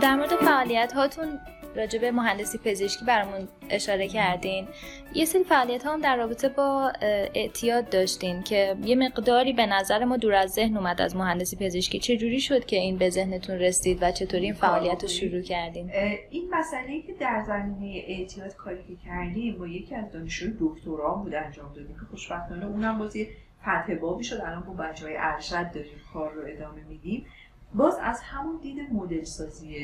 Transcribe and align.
در 0.00 0.16
مورد 0.16 0.28
فعالیت 0.28 0.92
هاتون 0.92 1.38
راجع 1.76 1.98
به 1.98 2.10
مهندسی 2.10 2.58
پزشکی 2.58 3.04
برامون 3.04 3.48
اشاره 3.70 4.08
کردین. 4.08 4.68
یه 5.14 5.24
سری 5.24 5.44
فعالیت 5.44 5.82
ها 5.82 5.92
هم 5.92 6.00
در 6.00 6.16
رابطه 6.16 6.48
با 6.48 6.92
اعتیاد 7.34 7.90
داشتین 7.90 8.42
که 8.42 8.76
یه 8.84 8.96
مقداری 8.96 9.52
به 9.52 9.66
نظر 9.66 10.04
ما 10.04 10.16
دور 10.16 10.34
از 10.34 10.50
ذهن 10.50 10.76
اومد 10.76 11.00
از 11.00 11.16
مهندسی 11.16 11.56
پزشکی. 11.56 11.98
چه 11.98 12.16
جوری 12.16 12.40
شد 12.40 12.64
که 12.64 12.76
این 12.76 12.96
به 12.96 13.10
ذهنتون 13.10 13.58
رسید 13.58 13.98
و 14.02 14.12
چطوری 14.12 14.44
این 14.44 14.54
فعالیت 14.54 15.02
رو 15.02 15.08
شروع 15.08 15.42
کردین؟ 15.42 15.90
این 16.30 16.50
مسئله 16.50 17.02
که 17.02 17.12
در 17.12 17.42
زمینه 17.46 18.04
اعتیاد 18.06 18.56
کاری 18.56 18.82
که 18.88 18.96
کردیم 19.04 19.58
با 19.58 19.66
یکی 19.66 19.94
از 19.94 20.12
دانشجوی 20.12 20.56
دکترا 20.60 21.14
بود 21.14 21.34
انجام 21.34 21.72
دادیم 21.72 21.94
که 21.94 22.06
خوشبختانه 22.10 22.66
اونم 22.66 22.98
بازی 22.98 23.28
فتح 23.62 23.94
بابی 23.94 24.24
شد. 24.24 24.40
الان 24.46 24.62
با 24.62 24.72
بچه 24.72 25.06
های 25.06 25.16
ارشد 25.18 25.72
داریم 25.72 26.00
کار 26.12 26.32
رو 26.32 26.42
ادامه 26.46 26.84
میدیم. 26.88 27.26
باز 27.74 27.98
از 28.02 28.20
همون 28.20 28.58
دید 28.62 28.78
مدل 28.92 29.24
سازی 29.24 29.76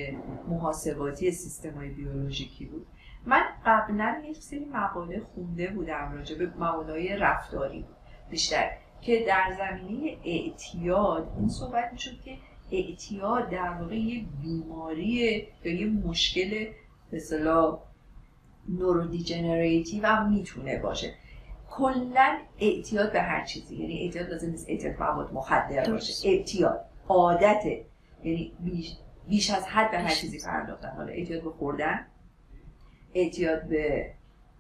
محاسباتی 0.48 1.30
سیستم 1.30 1.74
های 1.74 1.88
بیولوژیکی 1.88 2.65
بود. 2.65 2.87
من 3.27 3.42
قبلا 3.66 4.23
یک 4.24 4.37
سری 4.37 4.65
مقاله 4.65 5.20
خونده 5.34 5.70
بودم 5.70 6.12
راجع 6.15 6.38
به 6.38 6.46
مقاله 6.46 7.16
رفتاری 7.16 7.84
بیشتر 8.30 8.70
که 9.01 9.24
در 9.27 9.56
زمینه 9.59 10.16
اعتیاد 10.24 11.32
این 11.38 11.48
صحبت 11.48 11.93
می‌شد 11.93 12.20
که 12.20 12.37
اعتیاد 12.73 13.51
در 13.51 13.69
واقع 13.80 13.96
یه 13.96 14.24
بیماری 14.43 15.48
یا 15.65 15.80
یه 15.80 15.87
مشکل 15.87 16.66
مثلا 17.12 17.79
نورودیجنریتیو 18.68 20.07
هم 20.07 20.32
می‌تونه 20.32 20.79
باشه. 20.79 21.15
کلا 21.70 22.38
اعتیاد 22.59 23.12
به 23.12 23.20
هر 23.23 23.45
چیزی 23.45 23.77
یعنی 23.77 24.02
اعتیاد 24.02 24.30
لازم 24.30 24.51
نیست 24.51 24.66
اعتیاد 24.68 25.01
مواد 25.01 25.32
مخدر 25.32 25.91
باشه. 25.91 26.29
اعتیاد. 26.29 26.88
عادت 27.09 27.65
یعنی 28.24 28.52
بیش, 28.60 28.96
بیش 29.29 29.51
از 29.51 29.66
حد 29.66 29.91
به 29.91 29.99
هر 29.99 30.15
چیزی 30.15 30.38
پرداختن. 30.46 30.93
حالا 30.96 31.13
اعتیاد 31.13 31.43
به 31.43 31.51
خوردن 31.51 32.07
اعتیاد 33.15 33.69
به 33.69 34.10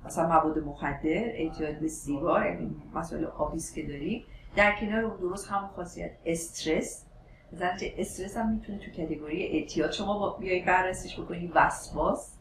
مثلا 0.04 0.28
مواد 0.28 0.58
مخدر 0.58 0.98
اعتیاد 1.04 1.78
به 1.78 1.88
سیگار 1.88 2.46
یعنی 2.46 2.76
مسائل 2.94 3.24
آبیس 3.24 3.74
که 3.74 3.82
داریم. 3.82 4.24
در 4.56 4.80
کنار 4.80 5.04
اون 5.04 5.16
درست 5.20 5.48
همون 5.50 5.68
خاصیت 5.68 6.10
استرس. 6.26 7.04
مثلا 7.52 7.76
استرس 7.98 8.36
هم 8.36 8.52
می‌تونه 8.52 8.78
تو 8.78 8.90
کتگوری 8.90 9.46
اعتیاد. 9.46 9.92
شما 9.92 10.18
با 10.18 10.30
بیای 10.30 10.62
بررسیش 10.62 11.20
بکنی 11.20 11.46
وسواس. 11.54 12.34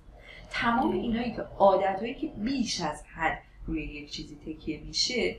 تمام 0.51 0.91
اینایی 0.91 1.31
که 1.31 1.41
عادتهایی 1.41 2.15
که 2.15 2.27
بیش 2.27 2.81
از 2.81 3.03
حد 3.15 3.39
روی 3.65 3.83
یک 3.83 4.11
چیزی 4.11 4.37
تکیه 4.45 4.81
میشه 4.81 5.35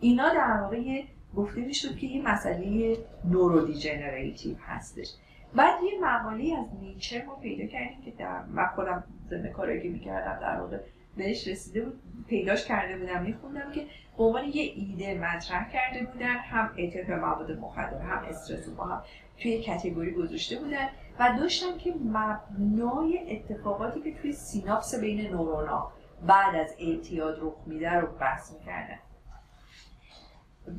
اینا 0.00 0.34
در 0.34 0.60
واقع 0.62 1.02
گفته 1.36 1.60
می‌شد 1.60 1.96
که 1.96 2.06
یه 2.06 2.22
مسئله 2.22 2.96
neurodegenerative 3.24 4.56
هستش. 4.66 5.08
بعد 5.54 5.74
یه 5.82 6.00
مقاله 6.00 6.58
از 6.58 6.66
Nature 6.80 7.24
ما 7.24 7.34
پیدا 7.34 7.66
کردیم 7.66 8.02
که 8.04 8.10
در 8.10 8.42
من 8.42 8.66
خودم 8.66 9.04
ضمن 9.30 9.48
کارایی 9.48 9.82
که 9.82 9.88
می‌کردم 9.88 10.40
در 10.40 10.60
واقع 10.60 10.78
بهش 11.16 11.48
رسیده 11.48 11.84
بود 11.84 12.00
پیداش 12.28 12.64
کرده 12.64 12.98
بودم 12.98 13.22
میخوندم 13.22 13.72
که 13.72 13.86
به 14.18 14.24
عنوان 14.24 14.44
یه 14.44 14.62
ایده 14.62 15.14
مطرح 15.14 15.70
کرده 15.72 16.06
بودن 16.12 16.36
هم 16.36 16.70
اعتیاد 16.76 17.06
به 17.06 17.16
مواد 17.16 17.52
مخدر 17.52 18.00
هم 18.00 18.24
استرس 18.24 18.68
با 18.68 18.84
هم 18.84 19.02
توی 19.38 19.62
category 19.62 20.10
گذاشته 20.10 20.58
بودن 20.58 20.88
و 21.18 21.36
داشتم 21.38 21.78
که 21.78 21.94
مبنای 22.04 23.18
اتفاقاتی 23.30 24.00
که 24.00 24.14
توی 24.14 24.32
سیناپس 24.32 25.00
بین 25.00 25.30
نورونا 25.30 25.92
بعد 26.26 26.54
از 26.54 26.74
اعتیاد 26.80 27.38
رخ 27.40 27.54
میده 27.66 27.92
رو 27.92 28.06
بحث 28.20 28.52
می‌کردن. 28.52 28.98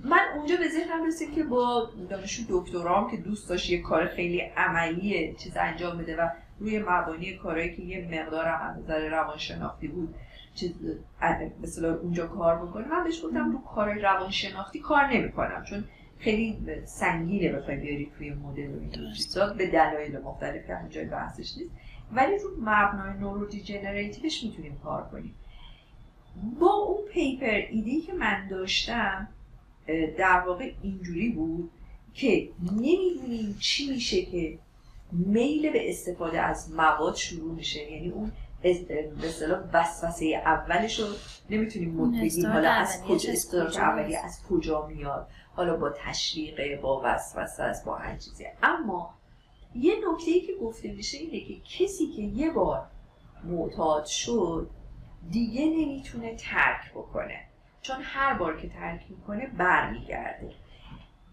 من 0.03 0.19
اونجا 0.35 0.55
به 0.57 0.67
ذهنم 0.67 1.05
رسید 1.07 1.35
که 1.35 1.43
با 1.43 1.89
دانشجو 2.09 2.43
دکترام 2.49 3.11
که 3.11 3.17
دوست 3.17 3.49
داشت 3.49 3.69
یه 3.69 3.81
کار 3.81 4.07
خیلی 4.07 4.39
عملی 4.39 5.35
چیز 5.35 5.57
انجام 5.57 5.97
بده 5.97 6.15
و 6.15 6.29
روی 6.59 6.79
مبانی 6.79 7.33
کارهایی 7.33 7.75
که 7.75 7.81
یه 7.81 8.07
مقدار 8.11 8.45
هم 8.45 8.79
نظر 8.79 9.09
روانشناختی 9.09 9.87
بود 9.87 10.15
چیز 10.55 10.71
مثلا 11.63 11.95
اونجا 11.95 12.27
کار 12.27 12.65
بکنه 12.65 12.87
من 12.87 13.03
بهش 13.03 13.25
گفتم 13.25 13.51
رو 13.51 13.61
کار 13.61 13.93
روانشناختی 13.93 14.79
کار 14.79 15.07
نمی‌کنم 15.07 15.63
چون 15.69 15.83
خیلی 16.19 16.57
سنگینه 16.85 17.51
بخوای 17.51 17.77
بیاری 17.77 18.11
توی 18.17 18.29
مدل 18.29 18.67
و 18.67 18.79
این 18.79 19.57
به 19.57 19.67
دلایل 19.67 20.17
مختلف 20.17 20.67
که 20.67 20.79
اونجا 20.79 21.03
بحثش 21.03 21.57
نیست. 21.57 21.71
ولی 22.11 22.37
رو 22.37 22.49
مبنای 22.61 23.17
نورودیجنریتیوش 23.19 24.43
می‌تونیم 24.43 24.79
کار 24.83 25.03
کنیم. 25.11 25.35
با 26.59 26.73
اون 26.73 27.05
پیپر 27.13 27.61
ایده 27.69 28.01
که 28.01 28.13
من 28.13 28.47
داشتم 28.47 29.27
در 30.17 30.43
واقع 30.47 30.71
اینجوری 30.81 31.29
بود 31.29 31.71
که 32.13 32.49
نمی‌دونیم 32.71 33.57
چی 33.59 33.89
میشه 33.89 34.21
که 34.21 34.59
میل 35.11 35.71
به 35.71 35.89
استفاده 35.89 36.41
از 36.41 36.71
مواد 36.71 37.15
شروع 37.15 37.55
میشه. 37.55 37.91
یعنی 37.91 38.09
اون 38.09 38.31
به 38.61 39.27
اصطلاح 39.27 39.59
وسوسه 39.73 40.25
اولش 40.45 40.99
رو 40.99 41.07
نمی‌تونیم 41.49 42.11
بگیم 42.21 42.47
حالا 42.47 42.69
از 42.69 43.03
کجا 43.03 43.31
استراک 43.31 43.77
اولی 43.77 44.15
از 44.15 44.39
کجا 44.49 44.87
میاد. 44.87 45.27
حالا 45.55 45.77
با 45.77 45.89
تشویق 45.89 46.81
با 46.81 47.01
وسوسه 47.05 47.63
است 47.63 47.85
با 47.85 47.95
هر 47.95 48.17
چیزی. 48.17 48.45
اما 48.63 49.13
یه 49.75 49.93
نکته 49.95 50.31
ای 50.31 50.41
که 50.41 50.53
گفته 50.61 50.91
میشه 50.91 51.17
اینه 51.17 51.39
که 51.39 51.53
کسی 51.77 52.07
که 52.07 52.21
یه 52.21 52.51
بار 52.51 52.87
معتاد 53.43 54.05
شد 54.05 54.69
دیگه 55.31 55.65
نمی‌تونه 55.65 56.35
ترک 56.35 56.91
بکنه. 56.95 57.46
چون 57.87 57.97
هر 58.01 58.33
بار 58.33 58.57
که 58.57 58.69
ترک 58.69 59.01
می‌کنه 59.09 59.47
برمیگرده. 59.47 60.51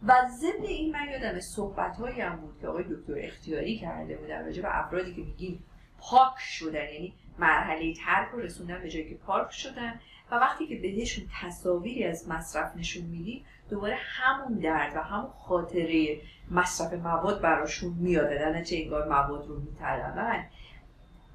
و 0.06 0.12
ضمن 0.28 0.64
این 0.64 0.92
من 0.92 1.08
یادم 1.08 1.40
صحبت 1.40 1.96
هایی 1.96 2.20
هم 2.20 2.36
بود 2.36 2.60
که 2.60 2.68
آقای 2.68 2.84
دکتر 2.84 3.14
اختیاری 3.16 3.78
کرده 3.78 4.16
بودن 4.16 4.44
راجع 4.44 4.62
به 4.62 4.78
افرادی 4.78 5.14
که 5.14 5.22
میگیم 5.22 5.64
پاک 5.98 6.38
شدن 6.38 6.84
یعنی 6.92 7.14
مرحله 7.38 7.94
ترک 7.94 8.28
رو 8.32 8.38
رسوندن 8.38 8.82
به 8.82 8.90
جایی 8.90 9.08
که 9.08 9.14
پاک 9.14 9.52
شدن 9.52 10.00
و 10.30 10.34
وقتی 10.34 10.66
که 10.66 10.76
بهشون 10.76 11.24
تصاویری 11.42 12.04
از 12.04 12.28
مصرف 12.28 12.76
نشون 12.76 13.04
میدیم 13.04 13.44
دوباره 13.70 13.96
همون 14.00 14.58
درد 14.58 14.96
و 14.96 15.00
همون 15.00 15.30
خاطره 15.30 16.20
مصرف 16.50 16.92
مواد 16.92 17.40
براشون 17.40 17.94
میاد 17.98 18.28
در 18.28 18.62
چه 18.62 18.76
انگار 18.76 19.08
مواد 19.08 19.48
رو 19.48 19.60
میطلبن. 19.60 20.44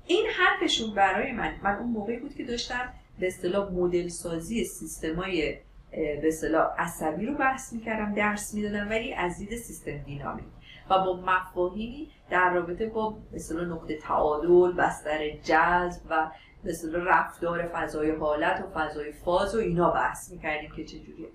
این 0.07 0.25
حرفشون 0.37 0.95
برای 0.95 1.31
من 1.31 1.55
من 1.63 1.75
اون 1.75 1.89
موقعی 1.91 2.17
بود 2.17 2.35
که 2.35 2.43
داشتم 2.43 2.93
به 3.19 3.27
اصطلاح 3.27 3.71
مدل 3.71 4.07
سازی 4.07 4.63
سیستمای 4.63 5.57
به 5.91 6.27
اصطلاح 6.27 6.75
عصبی 6.77 7.25
رو 7.25 7.33
بحث 7.33 7.73
می‌کردم 7.73 8.13
درس 8.13 8.53
می‌دادم 8.53 8.89
ولی 8.89 9.13
از 9.13 9.37
دید 9.37 9.55
سیستم 9.55 9.97
دینامیک. 9.97 10.45
و 10.89 10.99
با 10.99 11.21
مفاهیمی 11.25 12.11
در 12.29 12.53
رابطه 12.53 12.85
با 12.85 13.17
مثلا 13.33 13.65
نقطه 13.65 13.97
تعادل 13.97 14.71
بستر 14.71 15.29
جذب 15.29 16.01
و 16.09 16.31
مثلا 16.63 17.03
رفتار 17.03 17.67
فضای 17.67 18.11
حالت 18.11 18.61
و 18.61 18.79
فضای 18.79 19.11
فاز 19.11 19.55
و 19.55 19.59
اینا 19.59 19.89
بحث 19.91 20.31
می‌کردیم 20.31 20.71
که 20.75 20.85
چجوریه. 20.85 21.27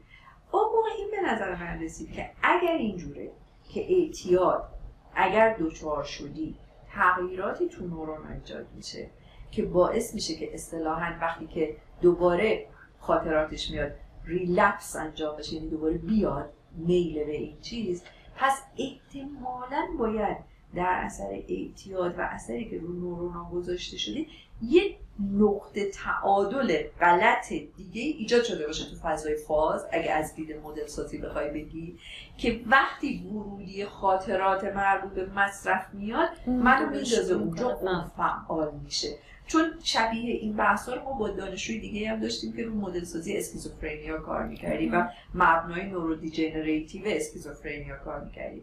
اون 0.52 0.64
موقع 0.64 0.88
این 0.98 1.10
به 1.10 1.32
نظر 1.32 1.54
من 1.54 1.82
رسید 1.82 2.12
که 2.12 2.30
اگر 2.42 2.76
اینجوره 2.76 3.30
که 3.68 3.80
اعتیاد 3.80 4.68
اگر 5.14 5.56
دچار 5.60 6.02
شدی 6.02 6.56
تغییراتی 6.94 7.68
تو 7.68 7.86
نورون 7.86 8.32
ایجاد 8.32 8.66
میشه. 8.76 9.10
که 9.50 9.62
باعث 9.62 10.14
میشه 10.14 10.34
که 10.34 10.54
اصطلاحا 10.54 11.14
وقتی 11.20 11.46
که 11.46 11.76
دوباره 12.00 12.66
خاطراتش 12.98 13.70
میاد 13.70 13.92
ریلپس 14.24 14.96
انجام 14.96 15.36
بشه 15.36 15.54
یعنی 15.54 15.68
دوباره 15.68 15.98
بیاد 15.98 16.50
میل 16.76 17.24
به 17.24 17.32
این 17.32 17.60
چیز 17.60 18.02
پس 18.36 18.62
احتمالا 18.78 19.86
باید 19.98 20.36
در 20.74 21.00
اثر 21.04 21.42
اعتیاد 21.48 22.18
و 22.18 22.20
اثری 22.20 22.70
که 22.70 22.78
رو 22.78 22.92
نورونا 22.92 23.50
گذاشته 23.50 23.96
شده 23.96 24.26
یه 24.62 24.96
نقطه 25.38 25.90
تعادل 25.90 26.82
غلط 27.00 27.48
دیگه 27.48 28.02
ایجاد 28.02 28.42
شده 28.42 28.66
باشه 28.66 28.90
تو 28.90 28.96
فضای 28.96 29.36
فاز 29.36 29.86
اگه 29.92 30.10
از 30.10 30.34
دید 30.34 30.52
مدل 30.52 30.86
سازی 30.86 31.18
بخوای 31.18 31.50
بگی 31.50 31.98
که 32.38 32.60
وقتی 32.66 33.26
ورودی 33.32 33.84
خاطرات 33.84 34.64
مربوط 34.64 35.12
به 35.12 35.26
مصرف 35.26 35.86
میاد 35.92 36.28
منو 36.46 36.90
میندازه 36.90 37.34
اونجا 37.34 37.70
اون 37.70 38.10
فعال 38.16 38.74
میشه. 38.84 39.08
چون 39.46 39.70
شبیه 39.82 40.34
این 40.34 40.52
بحثا 40.52 40.94
رو 40.94 41.02
ما 41.02 41.12
با 41.12 41.28
دانشجوی 41.28 41.78
دیگه 41.78 42.10
هم 42.10 42.20
داشتیم 42.20 42.52
که 42.52 42.64
رو 42.64 42.74
مدل 42.74 43.04
سازی 43.04 43.36
اسکیزوفرنیا 43.36 44.18
کار 44.18 44.46
می‌کردیم 44.46 44.94
و 44.94 45.08
مبنای 45.34 45.86
neurodegenerative 45.86 47.02
اسکیزوفرنیا 47.06 47.96
کار 47.96 48.24
می‌کردیم. 48.24 48.62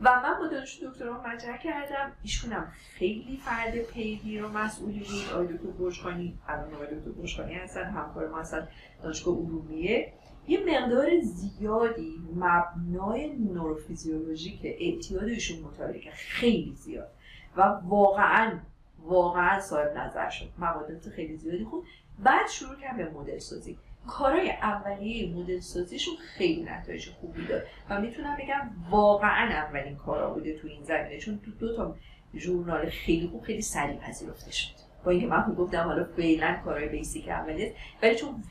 و 0.00 0.20
من 0.20 0.38
با 0.38 0.46
دانشجو 0.46 0.90
دکترا 0.90 1.20
مطرح 1.20 1.56
کردم. 1.56 2.12
ایشونم 2.22 2.72
خیلی 2.94 3.40
فرد 3.44 3.78
پیگیر 3.78 4.44
و 4.44 4.48
مسئولی 4.48 4.98
بود. 4.98 5.32
آقای 5.34 5.46
دکتر 5.46 5.66
برشخانی 5.66 6.38
الان 6.48 6.74
آقای 6.74 6.86
دکتر 6.86 7.10
برشخانی 7.10 7.54
هستن 7.54 7.84
همکار 7.84 8.28
ما 8.28 8.40
هستن 8.40 8.68
دانشگاه 9.02 9.36
علومیه 9.36 10.12
یه 10.48 10.60
مقدار 10.66 11.20
زیادی 11.20 12.12
مبنای 12.36 13.36
نوروفیزیولوژیک 13.36 14.60
اعتیاد 14.64 15.24
ایشون 15.24 15.58
مطالعه 15.58 16.10
خیلی 16.12 16.74
زیاد. 16.74 17.08
و 17.56 17.62
واقعا 17.84 18.58
واقعا 19.04 19.60
صاحب 19.60 19.98
نظر 19.98 20.30
شد. 20.30 20.48
موادات 20.58 21.08
خیلی 21.08 21.36
زیادی 21.36 21.64
خود 21.64 21.84
بعد 22.18 22.48
شروع 22.48 22.76
کرد 22.80 22.96
به 22.96 23.10
مدل 23.10 23.38
سازی. 23.38 23.78
کارهای 24.06 24.50
اولیه 24.50 25.36
مدل 25.36 25.60
سازیشون 25.60 26.14
خیلی 26.36 26.62
نتایج 26.62 27.08
خوبی 27.08 27.46
داد. 27.46 27.62
و 27.90 28.00
می‌تونم 28.00 28.36
بگم 28.36 28.70
واقعا 28.90 29.48
اولین 29.52 29.96
کارا 29.96 30.34
بوده 30.34 30.58
تو 30.58 30.68
این 30.68 30.84
زمینه 30.84 31.18
چون 31.18 31.38
تو 31.44 31.50
دو 31.50 31.76
تا 31.76 31.96
ژورنال 32.34 32.90
خیلی 32.90 33.28
خوب 33.28 33.42
خیلی 33.42 33.62
سریع 33.62 33.96
پذیرفته 33.96 34.52
شد. 34.52 34.74
با 35.04 35.10
اینکه 35.10 35.26
من 35.26 35.54
گفتم 35.58 35.84
حالا 35.84 36.04
فعلا 36.04 36.60
کارهای 36.64 36.88
بیسیک 36.88 37.28
اولیه 37.28 37.74
ولی 38.02 38.14
چون 38.14 38.42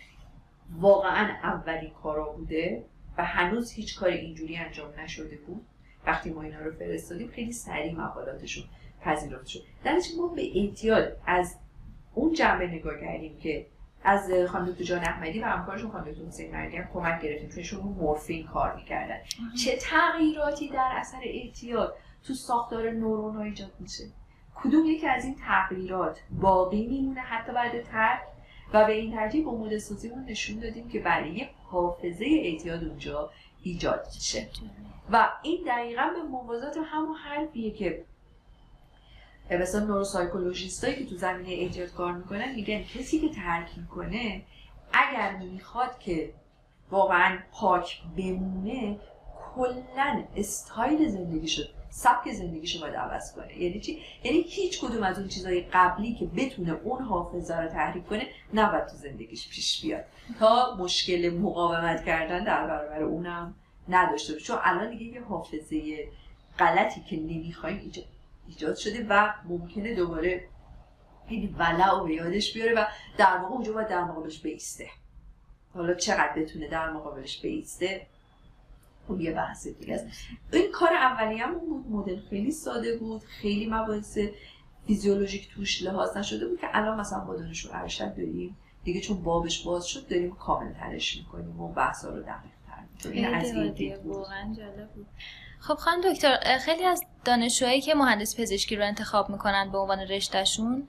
واقعا 0.80 1.30
اولین 1.44 1.92
کارا 2.04 2.32
بوده 2.32 2.84
و 3.18 3.26
هنوز 3.26 3.72
هیچ 3.72 4.00
کار 4.00 4.10
اینجوری 4.10 4.58
انجام 4.58 5.00
نشده 5.00 5.38
بود 5.48 5.66
وقتی 6.06 6.30
ما 6.30 6.42
اینا 6.42 6.60
رو 6.60 6.72
فرستادیم 6.72 7.28
خیلی 7.28 7.52
سریع 7.52 7.94
مقالاتشون 7.94 8.64
پذیرفته 9.02 9.50
شد. 9.50 9.60
در 9.84 10.00
ما 10.18 10.28
به 10.28 10.60
احتیاط 10.60 11.06
از 11.26 11.56
اون 12.14 12.34
جنبه 12.34 12.68
نگاه 12.68 13.00
کردیم 13.02 13.38
که 13.40 13.66
از 14.04 14.32
خانم 14.50 14.66
دکتر 14.66 14.84
جان 14.84 15.00
احمدی 15.00 15.40
و 15.40 15.46
همکارشون 15.46 15.92
خانم 15.92 16.12
دکتر 16.12 16.26
حسین 16.26 16.52
مردی 16.52 16.78
هم 16.78 16.90
کمک 16.94 17.22
گرفتیم. 17.22 17.50
چونشون 17.50 17.80
رو 17.80 17.90
مورفین 17.90 18.48
کار 18.48 18.76
می‌کردن. 18.76 19.18
چه 19.64 19.78
تغییراتی 19.78 20.70
در 20.70 20.92
اثر 20.96 21.20
احتیاط 21.24 21.90
تو 22.28 22.34
ساختار 22.34 22.92
نورون 22.92 23.36
ها 23.36 23.44
ایجاد 23.44 23.72
میشه؟ 23.80 24.04
کدوم 24.56 24.86
یکی 24.86 25.08
از 25.08 25.26
این 25.26 25.36
تغییرات 25.36 26.20
باقی 26.42 26.88
میمونه 26.88 27.22
حتی 27.22 27.54
بعد 27.54 27.84
ترک؟ 27.84 28.22
و 28.74 28.86
به 28.86 28.94
این 28.94 29.12
ترتیب 29.12 29.46
با 29.46 29.58
مدل 29.58 29.78
سازیمون 29.78 30.26
نشون 30.26 30.60
دادیم 30.60 30.90
که 30.90 31.00
برای 31.00 31.36
یه 31.36 31.50
حافظه 31.64 32.26
اعتیاد 32.26 32.84
اونجا 32.84 33.30
ایجاد 33.64 34.08
میشه. 34.16 34.48
و 35.12 35.30
این 35.44 35.60
دقیقا 35.68 36.10
به 36.16 36.30
موازات 36.30 36.78
همون 36.86 37.16
حرفیه 37.16 37.72
که 37.72 38.04
مثلا 39.58 39.86
نوروسایکولوژیست 39.86 40.86
که 40.86 41.06
تو 41.06 41.16
زمینه 41.16 41.50
اعتیاد 41.50 41.94
کار 41.94 42.14
می‌کنن 42.14 42.56
میگن 42.56 42.84
کسی 42.84 43.20
که 43.20 43.30
ترک 43.30 43.68
می‌کنه 43.78 44.42
اگر 44.94 45.38
می‌خواد 45.38 46.00
که 46.00 46.34
واقعا 46.92 47.38
پاک 47.52 48.02
بمونه 48.18 49.00
کلا 49.56 50.24
استایل 50.36 51.10
زندگی 51.10 51.48
شد 51.48 51.70
سبک 51.90 52.32
زندگیشو 52.32 52.80
باید 52.82 52.96
عوض 52.96 53.36
کنه. 53.36 53.58
یعنی 53.58 53.80
چی؟ 53.80 54.00
یعنی 54.24 54.42
هیچ 54.42 54.82
کدوم 54.82 55.04
از 55.04 55.20
اون 55.20 55.28
چیزهای 55.28 55.62
قبلی 55.62 56.16
که 56.16 56.26
بتونه 56.26 56.72
اون 56.72 57.02
حافظه 57.02 57.58
رو 57.58 57.70
تحریک 57.70 58.08
کنه 58.08 58.28
نباید 58.54 58.88
تو 58.88 58.98
زندگیش 58.98 59.50
پیش 59.50 59.82
بیاد. 59.82 60.04
تا 60.40 60.76
مشکل 60.80 61.30
مقاومت 61.30 62.06
کردن 62.06 62.44
در 62.44 62.68
برابر 62.68 63.04
اونم 63.04 63.56
نداشته 63.90 64.36
چون 64.36 64.58
الان 64.64 64.90
دیگه 64.90 65.06
یه 65.06 65.24
حافظه 65.24 66.08
غلطی 66.60 67.02
که 67.10 67.18
نمی‌خوایم 67.18 67.78
ایجاد 67.78 68.06
شده 68.58 69.06
و 69.10 69.34
ممکنه 69.46 69.96
دوباره 69.96 70.48
خیلی 71.30 71.48
ولع 71.48 71.92
و 71.92 72.04
به 72.04 72.14
یادش 72.14 72.54
بیاره 72.54 72.74
و 72.74 72.86
در 73.18 73.38
واقع 73.38 73.54
اونجا 73.54 73.74
باید 73.74 73.88
در 73.88 74.04
مقابلش 74.04 74.42
بیسته. 74.42 74.88
حالا 75.74 75.94
چقدر 75.94 76.34
بتونه 76.38 76.68
در 76.68 76.90
مقابلش 76.90 77.42
بیسته؟ 77.42 78.08
اون 79.08 79.22
یه 79.22 79.32
بحث 79.32 79.68
دیگه 79.68 79.94
است. 79.94 80.08
این 80.54 80.72
کار 80.72 80.94
اولیه‌مون 80.94 81.60
بود 81.60 81.92
مدل 81.92 82.20
خیلی 82.30 82.52
ساده 82.52 82.98
بود 82.98 83.24
خیلی 83.24 83.68
مباحث 83.70 84.18
فیزیولوژیک 84.88 85.54
توش 85.54 85.84
لحاظ 85.84 86.18
نشده 86.18 86.48
بود 86.48 86.60
که 86.60 86.68
الان 86.74 87.00
مثلا 87.00 87.20
با 87.20 87.36
دانش 87.36 87.68
ارشد 87.72 88.16
داریم. 88.16 88.58
دیگه 88.84 89.02
چون 89.02 89.22
بابش 89.24 89.64
باز 89.64 89.86
شد 89.86 90.08
داریم 90.08 90.36
کامل 90.36 90.74
ترش 90.74 91.18
می‌کنیم 91.18 91.62
و 91.62 91.68
بحثا 91.68 92.10
رو 92.10 92.22
دقیق 92.22 92.52
تر 93.04 93.10
این 93.10 93.26
از 93.26 93.54
این 93.54 93.96
واقعا 94.06 94.54
جالب 94.58 94.90
بود. 94.90 95.08
خب 95.60 95.76
خانم 95.76 96.14
دکتر 96.14 96.58
خیلی 96.58 96.84
از 96.84 97.04
دانشجوهایی 97.26 97.82
که 97.82 97.96
مهندس 97.96 98.40
پزشکی 98.40 98.76
رو 98.76 98.86
انتخاب 98.86 99.30
می‌کنن 99.30 99.72
به 99.72 99.78
عنوان 99.78 100.00
رشتهشون 100.00 100.88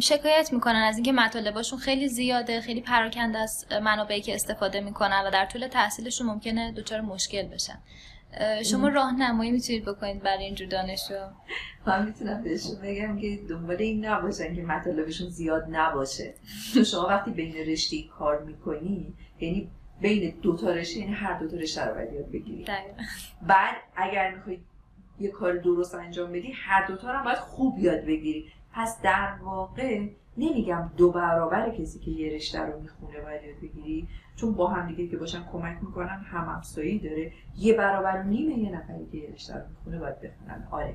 شکایت 0.00 0.52
می‌کنن 0.52 0.82
از 0.88 0.94
اینکه 0.94 1.12
مطالباشون 1.12 1.78
خیلی 1.78 2.08
زیاده 2.08 2.60
خیلی 2.60 2.80
پراکنده 2.80 3.38
از 3.38 3.66
منابعی 3.82 4.20
که 4.20 4.34
استفاده 4.34 4.80
می‌کنن 4.80 5.22
و 5.26 5.30
در 5.30 5.46
طول 5.46 5.68
تحصیلشون 5.68 6.26
ممکنه 6.26 6.72
دچار 6.72 7.00
مشکل 7.00 7.42
بشن. 7.42 7.78
شما 8.64 8.88
راهنمایی 8.88 9.50
می‌تونید 9.50 9.84
بکنید 9.84 10.22
برای 10.22 10.44
اینجور 10.44 10.68
دانشجو؟ 10.68 11.14
من 11.86 12.06
می‌تونم 12.06 12.42
بهشون 12.42 12.80
بگم 12.82 13.18
که 13.18 13.40
دنبال 13.48 13.76
این 13.76 14.04
نباشن 14.04 14.54
که 14.54 14.62
مطالبشون 14.62 15.28
زیاد 15.28 15.66
نباشه. 15.70 16.34
تو 16.74 16.84
شما 16.84 17.06
وقتی 17.06 17.30
بین 17.30 17.54
رشته 17.54 17.96
کار 18.18 18.42
می‌کنی 18.42 19.14
یعنی 19.40 19.70
بین 20.00 20.34
دو 20.42 20.56
تا 20.56 20.70
رشته 20.70 21.00
یعنی 21.00 21.12
هر 21.12 21.38
دو 21.38 21.48
تا 21.48 21.56
رشته 21.56 21.84
رو 21.84 21.94
باید 21.94 22.12
یاد 22.12 22.30
بگیری. 22.30 22.64
بعد 23.42 23.76
اگر 23.96 24.34
می‌خوای 24.34 24.58
یه 25.20 25.30
کار 25.30 25.56
درست 25.56 25.94
انجام 25.94 26.32
بدی 26.32 26.52
هر 26.54 26.86
دوتا 26.86 27.12
رو 27.12 27.24
باید 27.24 27.38
خوب 27.38 27.78
یاد 27.78 28.00
بگیری. 28.00 28.46
پس 28.72 29.02
در 29.02 29.34
واقع 29.42 30.06
نمیگم 30.36 30.90
دو 30.96 31.10
برابر 31.12 31.70
کسی 31.70 31.98
که 31.98 32.10
یه 32.10 32.34
رشته 32.34 32.60
رو 32.60 32.80
می‌خونه 32.80 33.20
باید 33.20 33.42
یاد 33.42 33.60
بگیری 33.62 34.08
چون 34.36 34.52
با 34.52 34.68
هم 34.68 34.88
دیگه 34.88 35.08
که 35.08 35.16
باشن 35.16 35.44
کمک 35.52 35.78
می‌کنن 35.82 36.24
هم 36.30 36.48
افزایی 36.48 36.98
داره. 36.98 37.32
یه 37.58 37.74
برابر 37.74 38.20
و 38.20 38.22
نیمه 38.22 38.58
یه 38.58 38.70
نفری 38.70 39.06
که 39.12 39.18
یه 39.18 39.30
رشته 39.34 39.54
رو 39.54 39.62
می‌خونه 39.70 39.98
باید 39.98 40.20
بخونن. 40.20 40.68
آره. 40.70 40.94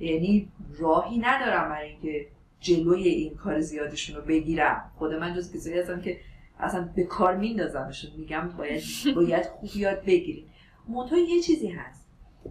یعنی 0.00 0.48
راهی 0.78 1.18
ندارم 1.18 1.68
برای 1.68 1.88
اینکه 1.88 2.26
جلوی 2.60 3.08
این 3.08 3.34
کار 3.34 3.60
زیادشون 3.60 4.16
رو 4.16 4.22
بگیرم. 4.22 4.90
خود 4.98 5.14
من 5.14 5.34
جز 5.34 5.52
کسایی 5.52 5.78
هستم 5.78 6.00
که 6.00 6.20
اصلا 6.58 6.88
به 6.96 7.04
کار 7.04 7.36
میندازمشون. 7.36 8.10
میگم 8.18 8.48
باید 8.48 8.82
باید 9.14 9.46
خوب 9.46 9.70
یاد 9.74 10.04
بگیریم. 10.04 10.46
منتها 10.88 11.18
یه 11.18 11.40
چیزی 11.40 11.68
هست. 11.68 11.99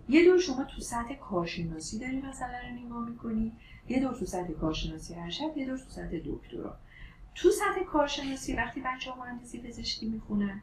یه 0.09 0.25
دور 0.25 0.39
شما 0.39 0.63
تو 0.63 0.81
سطح 0.81 1.15
کارشناسی 1.15 2.00
داری 2.00 2.21
مثلا 2.21 2.59
رو 2.69 2.86
نگاه 2.86 3.09
می‌کنی 3.09 3.51
یه 3.88 4.00
دور 4.00 4.13
تو 4.13 4.25
سطح 4.25 4.51
کارشناسی 4.51 5.15
ارشد 5.15 5.57
یه 5.57 5.65
دور 5.65 5.77
تو 5.77 5.89
سطح 5.89 6.19
دکترا. 6.25 6.77
تو 7.36 7.50
سطح 7.51 7.83
کارشناسی 7.83 8.56
وقتی 8.56 8.81
بچه 8.81 9.12
ها 9.12 9.25
مهندسی 9.25 9.62
پزشکی 9.62 10.09
می‌خونن 10.09 10.62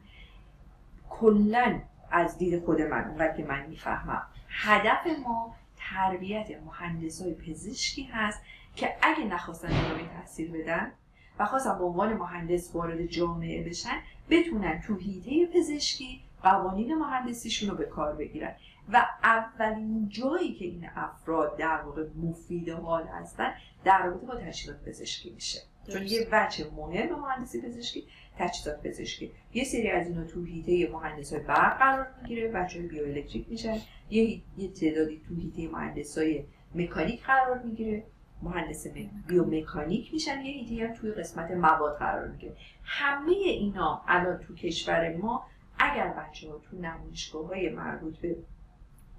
کلا 1.09 1.81
از 2.11 2.37
دید 2.37 2.65
خود 2.65 2.81
من 2.81 3.03
اونقدر 3.07 3.37
که 3.37 3.43
من 3.43 3.65
می‌فهمم. 3.65 4.27
هدف 4.49 5.07
ما 5.23 5.55
تربیت 5.77 6.47
مهندس 6.65 7.21
های 7.21 7.33
پزشکی 7.33 8.03
هست 8.03 8.41
که 8.75 8.95
اگه 9.01 9.23
نخواستن 9.23 9.67
ادامه 9.67 10.09
تحصیل 10.09 10.51
بدن 10.51 10.91
و 11.39 11.45
خواستن 11.45 11.77
به 11.77 11.83
عنوان 11.83 12.13
مهندس 12.13 12.75
وارد 12.75 13.05
جامعه 13.05 13.69
بشن 13.69 13.99
بتونن 14.29 14.81
تو 14.81 14.95
هیته 14.95 15.45
پزشکی 15.45 16.21
قوانین 16.43 16.95
مهندسیشون 16.95 17.69
رو 17.69 17.75
به 17.75 17.85
کار 17.85 18.15
بگیرن. 18.15 18.55
و 18.93 19.05
اولین 19.23 20.09
جایی 20.09 20.53
که 20.53 20.65
این 20.65 20.89
افراد 20.95 21.57
در 21.57 21.81
واقع 21.81 22.05
مفید 22.15 22.69
حال 22.69 23.07
هستن 23.07 23.53
در 23.83 24.05
رابطه 24.05 24.25
با 24.25 24.35
تجهیزات 24.35 24.83
پزشکی 24.83 25.29
میشه. 25.29 25.59
چون 25.93 26.01
یه 26.03 26.27
بچه 26.31 26.69
مهم 26.75 27.19
مهندسی 27.19 27.61
پزشکی 27.61 28.07
تجهیزات 28.37 28.83
پزشکی. 28.83 29.31
یه 29.53 29.63
سری 29.63 29.89
از 29.89 30.07
اینا 30.07 30.23
تو 30.23 30.43
هیته 30.43 30.93
مهندس 30.93 31.33
های 31.33 31.41
برق 31.43 31.79
قرار 31.79 32.07
می‌گیره 32.21 32.51
بچه 32.51 32.79
های 32.79 32.87
بیوالکتریک 32.87 33.49
میشن. 33.49 33.77
یه 34.09 34.41
یه 34.57 34.71
تعدادی 34.71 35.21
تو 35.27 35.35
هیته 35.35 35.75
مهندس 35.75 36.17
های 36.17 36.43
مکانیک 36.75 37.23
قرار 37.23 37.63
می‌گیره. 37.63 38.03
مهندس 38.41 38.87
بیومکانیک 39.27 40.13
میشن. 40.13 40.41
یه 40.41 40.51
هیته 40.51 40.87
هم 40.87 40.93
توی 40.93 41.11
قسمت 41.11 41.51
مواد 41.51 41.97
قرار 41.97 42.27
می‌گیره. 42.27 42.55
همه 42.83 43.31
اینا 43.31 44.01
الان 44.07 44.37
تو 44.37 44.55
کشور 44.55 45.15
ما 45.15 45.47
اگر 45.79 46.07
بچه 46.07 46.49
ها 46.49 46.57
تو 46.57 46.77
نمایشگاه 46.77 47.47
های 47.47 47.69
مربوط 47.69 48.17
به 48.17 48.35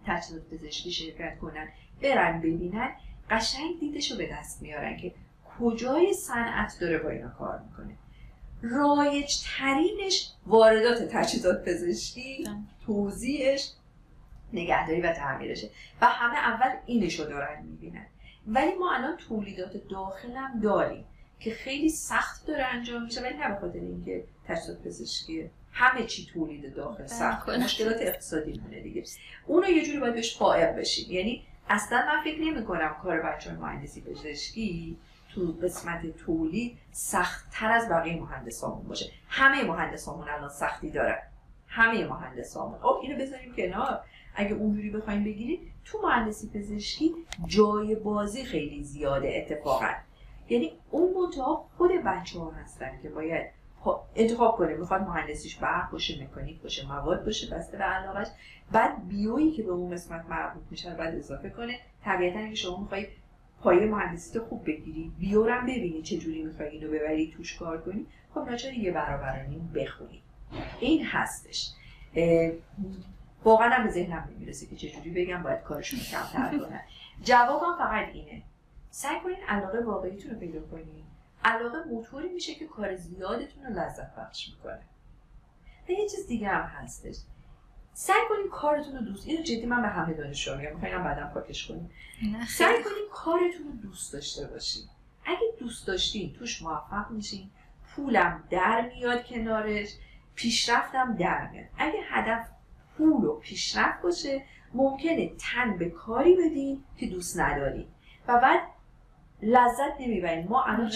تجهیزات 0.06 0.42
پزشکی 0.50 0.92
شرکت 0.92 1.38
کنن 1.38 1.68
برن 2.02 2.40
ببینن 2.40 2.90
قشنگ 3.30 3.80
دیدش 3.80 4.10
رو 4.10 4.18
به 4.18 4.28
دست 4.32 4.62
میارن 4.62 4.96
که 4.96 5.14
کجای 5.58 6.12
صنعت 6.12 6.76
داره 6.80 6.98
با 6.98 7.08
اینا 7.08 7.28
کار 7.28 7.60
می‌کنه 7.60 7.96
رایج 8.62 9.42
ترینش 9.58 10.32
واردات 10.46 11.02
تجهیزات 11.02 11.64
پزشکی. 11.64 12.48
توضیحش 12.86 13.72
نگهداری 14.52 15.00
و 15.00 15.12
تعمیرشه 15.12 15.70
و 16.00 16.06
همه 16.06 16.38
اول 16.38 16.76
اینشو 16.86 17.24
دارن 17.24 17.62
می‌بینن 17.62 18.06
ولی 18.46 18.74
ما 18.74 18.92
الان 18.92 19.16
تولیدات 19.16 19.88
داخلم 19.90 20.60
داریم 20.60 21.04
که 21.40 21.50
خیلی 21.50 21.88
سخت 21.88 22.46
داره 22.46 22.64
انجام 22.64 23.02
میشه 23.02 23.20
ولی 23.20 23.36
نه 23.36 23.48
به 23.48 23.60
خاطر 23.60 23.78
اینکه 23.78 24.24
تجهیزات 24.46 24.82
پزشکی 24.82 25.50
همه 25.78 26.06
چی 26.06 26.26
تولید 26.26 26.74
داخل 26.74 26.96
بله، 26.98 27.06
سخت 27.06 27.48
مشکلات 27.48 27.96
اقتصادی 28.00 28.60
مونه 28.64 28.80
دیگه. 28.80 29.04
اونو 29.46 29.68
یه 29.68 29.84
جوری 29.84 29.98
باید 29.98 30.14
بهش 30.14 30.38
فائق 30.38 30.76
بشیم. 30.76 31.10
یعنی 31.10 31.42
اصلا 31.68 32.06
من 32.06 32.24
فکر 32.24 32.40
نمی 32.40 32.64
کنم 32.64 32.96
کار 33.02 33.20
بچه 33.20 33.52
مهندسی 33.52 34.00
پزشکی 34.00 34.96
تو 35.34 35.52
قسمت 35.62 36.16
تولید 36.16 36.78
سختتر 36.92 37.70
از 37.70 37.88
بقیه 37.88 38.20
مهندسامون 38.20 38.88
باشه. 38.88 39.10
همه 39.28 39.64
مهندسامون 39.64 40.28
الان 40.28 40.48
سختی 40.48 40.90
دارن. 40.90 41.18
همه 41.68 42.06
مهندسامون. 42.06 42.78
خب 42.78 42.98
اینو 43.02 43.18
بذاریم 43.18 43.54
کنار. 43.56 44.00
اگه 44.34 44.52
اونجوری 44.52 44.90
بخوایم 44.90 45.24
بگیریم 45.24 45.74
تو 45.84 45.98
مهندسی 46.02 46.50
پزشکی 46.54 47.14
جای 47.46 47.94
بازی 47.94 48.44
خیلی 48.44 48.84
زیاده 48.84 49.32
اتفاقا. 49.36 49.90
یعنی 50.48 50.72
اون 50.90 51.14
منتها 51.14 51.68
خود 51.76 51.90
بچه 52.06 52.38
ها 52.38 52.50
هستن 52.50 52.98
که 53.02 53.08
باید 53.08 53.57
انتخاب 54.14 54.56
کنه 54.56 54.74
می‌خواد 54.74 55.02
مهندسیش 55.02 55.56
برق 55.56 55.90
باشه 55.90 56.24
مکانیک 56.24 56.62
باشه 56.62 56.88
مواد 56.88 57.24
باشه 57.24 57.54
بسته 57.54 57.78
به 57.78 57.84
علاقش. 57.84 58.26
بعد 58.72 59.08
بیویی 59.08 59.52
که 59.52 59.62
به 59.62 59.70
اون 59.70 59.90
قسمت 59.90 60.24
مربوط 60.28 60.62
میشه 60.70 60.94
بعد 60.94 61.14
اضافه 61.14 61.50
کنه 61.50 61.78
طبیعتا 62.04 62.38
اگه 62.38 62.54
شما 62.54 62.80
می‌خوای 62.80 63.06
پایه 63.60 63.86
مهندسی 63.86 64.38
رو 64.38 64.44
خوب 64.44 64.66
بگیری. 64.66 65.12
بیو 65.18 65.50
هم 65.50 65.66
ببینی 65.66 66.02
چه 66.02 66.16
جوری 66.18 66.42
می‌خوای 66.42 66.68
اینو 66.68 66.88
ببری 66.88 67.32
توش 67.36 67.58
کار 67.58 67.80
کنی. 67.80 68.06
خب 68.34 68.40
ناچار 68.40 68.72
یه 68.72 68.92
برابر 68.92 69.42
نیم 69.42 69.72
بخونی. 69.74 70.22
این 70.80 71.06
هستش. 71.06 71.70
واقعا 73.44 73.68
هم 73.68 73.84
به 73.84 73.90
ذهنم 73.90 74.28
نمی‌رسه 74.36 74.66
که 74.66 74.76
چجوری 74.76 75.10
بگم 75.10 75.42
باید 75.42 75.62
کارشون 75.62 76.00
کمتر 76.00 76.58
کنن 76.58 76.80
جوابم 77.22 77.78
فقط 77.78 78.08
اینه. 78.12 78.42
سعی 78.90 79.20
کنین 79.20 79.36
علاقه 79.48 79.80
واقعیتون 79.80 80.30
رو 80.30 80.38
پیدا 80.38 80.60
کنین. 80.60 81.04
علاقه 81.44 81.84
موتوری 81.84 82.28
میشه 82.28 82.54
که 82.54 82.66
کار 82.66 82.96
زیادتون 82.96 83.64
رو 83.64 83.70
لذت 83.70 84.16
بخش 84.16 84.48
می‌کنه. 84.48 84.82
و 85.88 85.92
یه 85.92 86.08
چیز 86.08 86.26
دیگه 86.26 86.48
هم 86.48 86.62
هستش. 86.62 87.16
سعی 87.92 88.20
کنین 88.28 88.48
کارتون 88.50 88.96
رو 88.96 89.04
دوست 89.04 89.28
اینو 89.28 89.42
جدی 89.42 89.66
من 89.66 89.82
به 89.82 89.88
همه 89.88 90.14
دانشجو 90.14 90.56
میگم 90.56 90.72
می‌خواین 90.72 91.04
بعدم 91.04 91.30
پاکش 91.34 91.68
کنین 91.68 91.90
سعی 92.48 92.82
کنین 92.82 93.08
کارتون 93.12 93.66
رو 93.66 93.72
دوست 93.82 94.12
داشته 94.12 94.46
باشین. 94.46 94.82
اگه 95.24 95.54
دوست 95.58 95.86
داشتین 95.86 96.32
توش 96.32 96.62
موفق 96.62 97.10
میشین. 97.10 97.50
پولم 97.96 98.44
در 98.50 98.90
میاد 98.94 99.24
کنارش 99.24 99.88
پیشرفتم 100.34 101.16
در 101.16 101.50
میاد. 101.50 101.66
اگه 101.78 101.98
هدف 102.10 102.48
پول 102.96 103.24
و 103.24 103.34
پیشرفت 103.34 104.02
باشه 104.02 104.42
ممکنه 104.74 105.32
تن 105.38 105.78
به 105.78 105.90
کاری 105.90 106.36
بدین 106.36 106.84
که 106.96 107.06
دوست 107.06 107.40
ندارین. 107.40 107.86
و 108.28 108.40
بعد 108.40 108.60
لذت 109.42 110.00
نمی‌برین. 110.00 110.48
ما 110.48 110.64
الان 110.64 110.90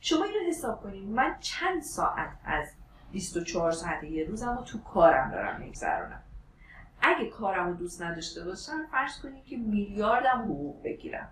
شما 0.00 0.24
اینو 0.24 0.48
حساب 0.48 0.82
کنید 0.82 1.08
من 1.08 1.36
چند 1.40 1.82
ساعت 1.82 2.30
از 2.44 2.68
24 3.12 3.72
ساعت 3.72 4.04
یه 4.04 4.24
روزم 4.24 4.56
رو 4.58 4.64
تو 4.64 4.78
کارم 4.82 5.30
دارم 5.30 5.60
میگذرونم. 5.60 6.22
اگه 7.00 7.30
کارم 7.30 7.66
رو 7.66 7.74
دوست 7.74 8.02
نداشته 8.02 8.44
باشم 8.44 8.86
فرض 8.90 9.20
کنید 9.22 9.44
که 9.44 9.56
میلیاردم 9.56 10.42
حقوق 10.42 10.82
بگیرم. 10.84 11.28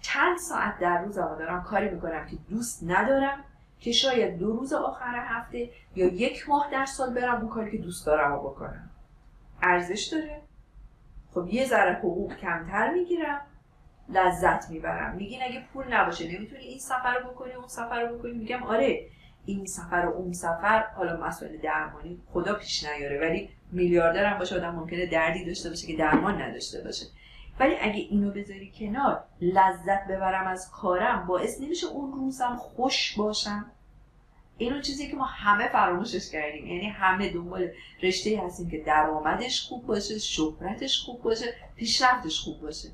چند 0.00 0.38
ساعت 0.38 0.78
در 0.78 1.02
روزم 1.02 1.36
دارم 1.38 1.62
کاری 1.62 1.90
می‌کنم 1.90 2.26
که 2.26 2.36
دوست 2.50 2.82
ندارم 2.86 3.44
که 3.80 3.92
شاید 3.92 4.38
دو 4.38 4.52
روز 4.52 4.72
آخر 4.72 5.24
هفته 5.28 5.70
یا 5.96 6.06
یک 6.06 6.48
ماه 6.48 6.68
در 6.72 6.84
سال 6.84 7.14
برم 7.14 7.40
اون 7.40 7.48
کاری 7.48 7.70
که 7.70 7.78
دوست 7.78 8.06
دارم 8.06 8.32
رو 8.32 8.38
بکنم. 8.38 8.90
ارزش 9.62 10.04
داره. 10.04 10.42
خب 11.34 11.46
یه 11.46 11.66
ذره 11.66 11.92
حقوق 11.92 12.36
کمتر 12.36 12.92
می‌گیرم. 12.92 13.40
لذت 14.08 14.70
می‌برم. 14.70 15.16
میگین 15.16 15.42
اگه 15.42 15.62
پول 15.72 15.94
نباشه 15.94 16.32
نمی‌تونی 16.32 16.62
این 16.62 16.78
سفر 16.78 17.18
رو 17.18 17.30
بکنی 17.30 17.52
اون 17.52 17.68
سفر 17.68 18.00
رو 18.00 18.18
بکنی؟ 18.18 18.32
میگم 18.32 18.62
آره 18.62 19.06
این 19.44 19.66
سفر 19.66 20.06
و 20.06 20.16
اون 20.16 20.32
سفر 20.32 20.84
حالا 20.96 21.26
مسئله 21.26 21.56
درمانی 21.56 22.22
خدا 22.32 22.54
پیش 22.54 22.84
نیاره 22.84 23.20
ولی 23.20 23.50
میلیاردر 23.72 24.24
هم 24.24 24.38
باشه 24.38 24.56
آدم 24.56 24.74
ممکنه 24.74 25.06
دردی 25.06 25.44
داشته 25.44 25.68
باشه 25.68 25.86
که 25.86 25.96
درمان 25.96 26.42
نداشته 26.42 26.80
باشه. 26.84 27.06
ولی 27.60 27.74
اگه 27.80 28.00
اینو 28.10 28.30
بذاری 28.30 28.72
کنار 28.78 29.24
لذت 29.40 30.06
ببرم 30.08 30.46
از 30.46 30.70
کارم 30.70 31.26
باعث 31.26 31.60
نمیشه 31.60 31.86
اون 31.86 32.12
روزم 32.12 32.56
خوش 32.56 33.14
باشم. 33.18 33.70
اینو 34.58 34.80
چیزی 34.80 35.10
که 35.10 35.16
ما 35.16 35.24
همه 35.24 35.68
فراموشش 35.68 36.30
کردیم. 36.30 36.66
یعنی 36.66 36.88
همه 36.88 37.32
دنبال 37.32 37.68
رشته 38.02 38.40
هستیم 38.44 38.70
که 38.70 38.78
درآمدش 38.78 39.62
خوب 39.62 39.86
باشه 39.86 40.18
شهرتش 40.18 40.98
خوب 40.98 41.22
باشه 41.22 41.54
پیشرفتش 41.76 42.40
خوب 42.40 42.60
باشه. 42.60 42.88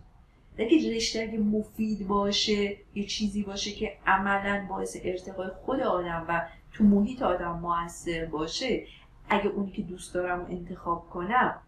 اگه 0.58 0.96
رشته 0.96 1.20
اگه 1.20 1.38
مفید 1.38 2.08
باشه 2.08 2.76
یه 2.94 3.06
چیزی 3.06 3.42
باشه 3.42 3.70
که 3.70 3.92
عملا 4.06 4.66
باعث 4.68 4.96
ارتقای 5.04 5.48
خود 5.48 5.80
آدم 5.80 6.26
و 6.28 6.48
تو 6.72 6.84
محیط 6.84 7.22
آدم 7.22 7.58
موثر 7.58 8.24
باشه. 8.24 8.86
اگه 9.28 9.46
اونی 9.46 9.72
که 9.72 9.82
دوست 9.82 10.14
دارم 10.14 10.46
انتخاب 10.50 11.10
کنم 11.10 11.60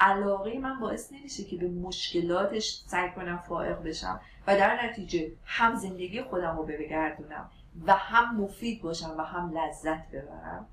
علاقه 0.00 0.58
من 0.58 0.80
باعث 0.80 1.12
نمیشه 1.12 1.44
که 1.44 1.56
به 1.56 1.68
مشکلاتش 1.68 2.82
سعی 2.86 3.10
کنم 3.10 3.38
فائق 3.48 3.82
بشم 3.82 4.20
و 4.46 4.56
در 4.56 4.86
نتیجه 4.86 5.32
هم 5.44 5.74
زندگی 5.74 6.22
خودم 6.22 6.56
رو 6.56 6.66
بگردونم 6.66 7.50
و 7.86 7.92
هم 7.92 8.36
مفید 8.36 8.82
باشم 8.82 9.14
و 9.18 9.22
هم 9.22 9.58
لذت 9.58 10.10
ببرم. 10.10 10.66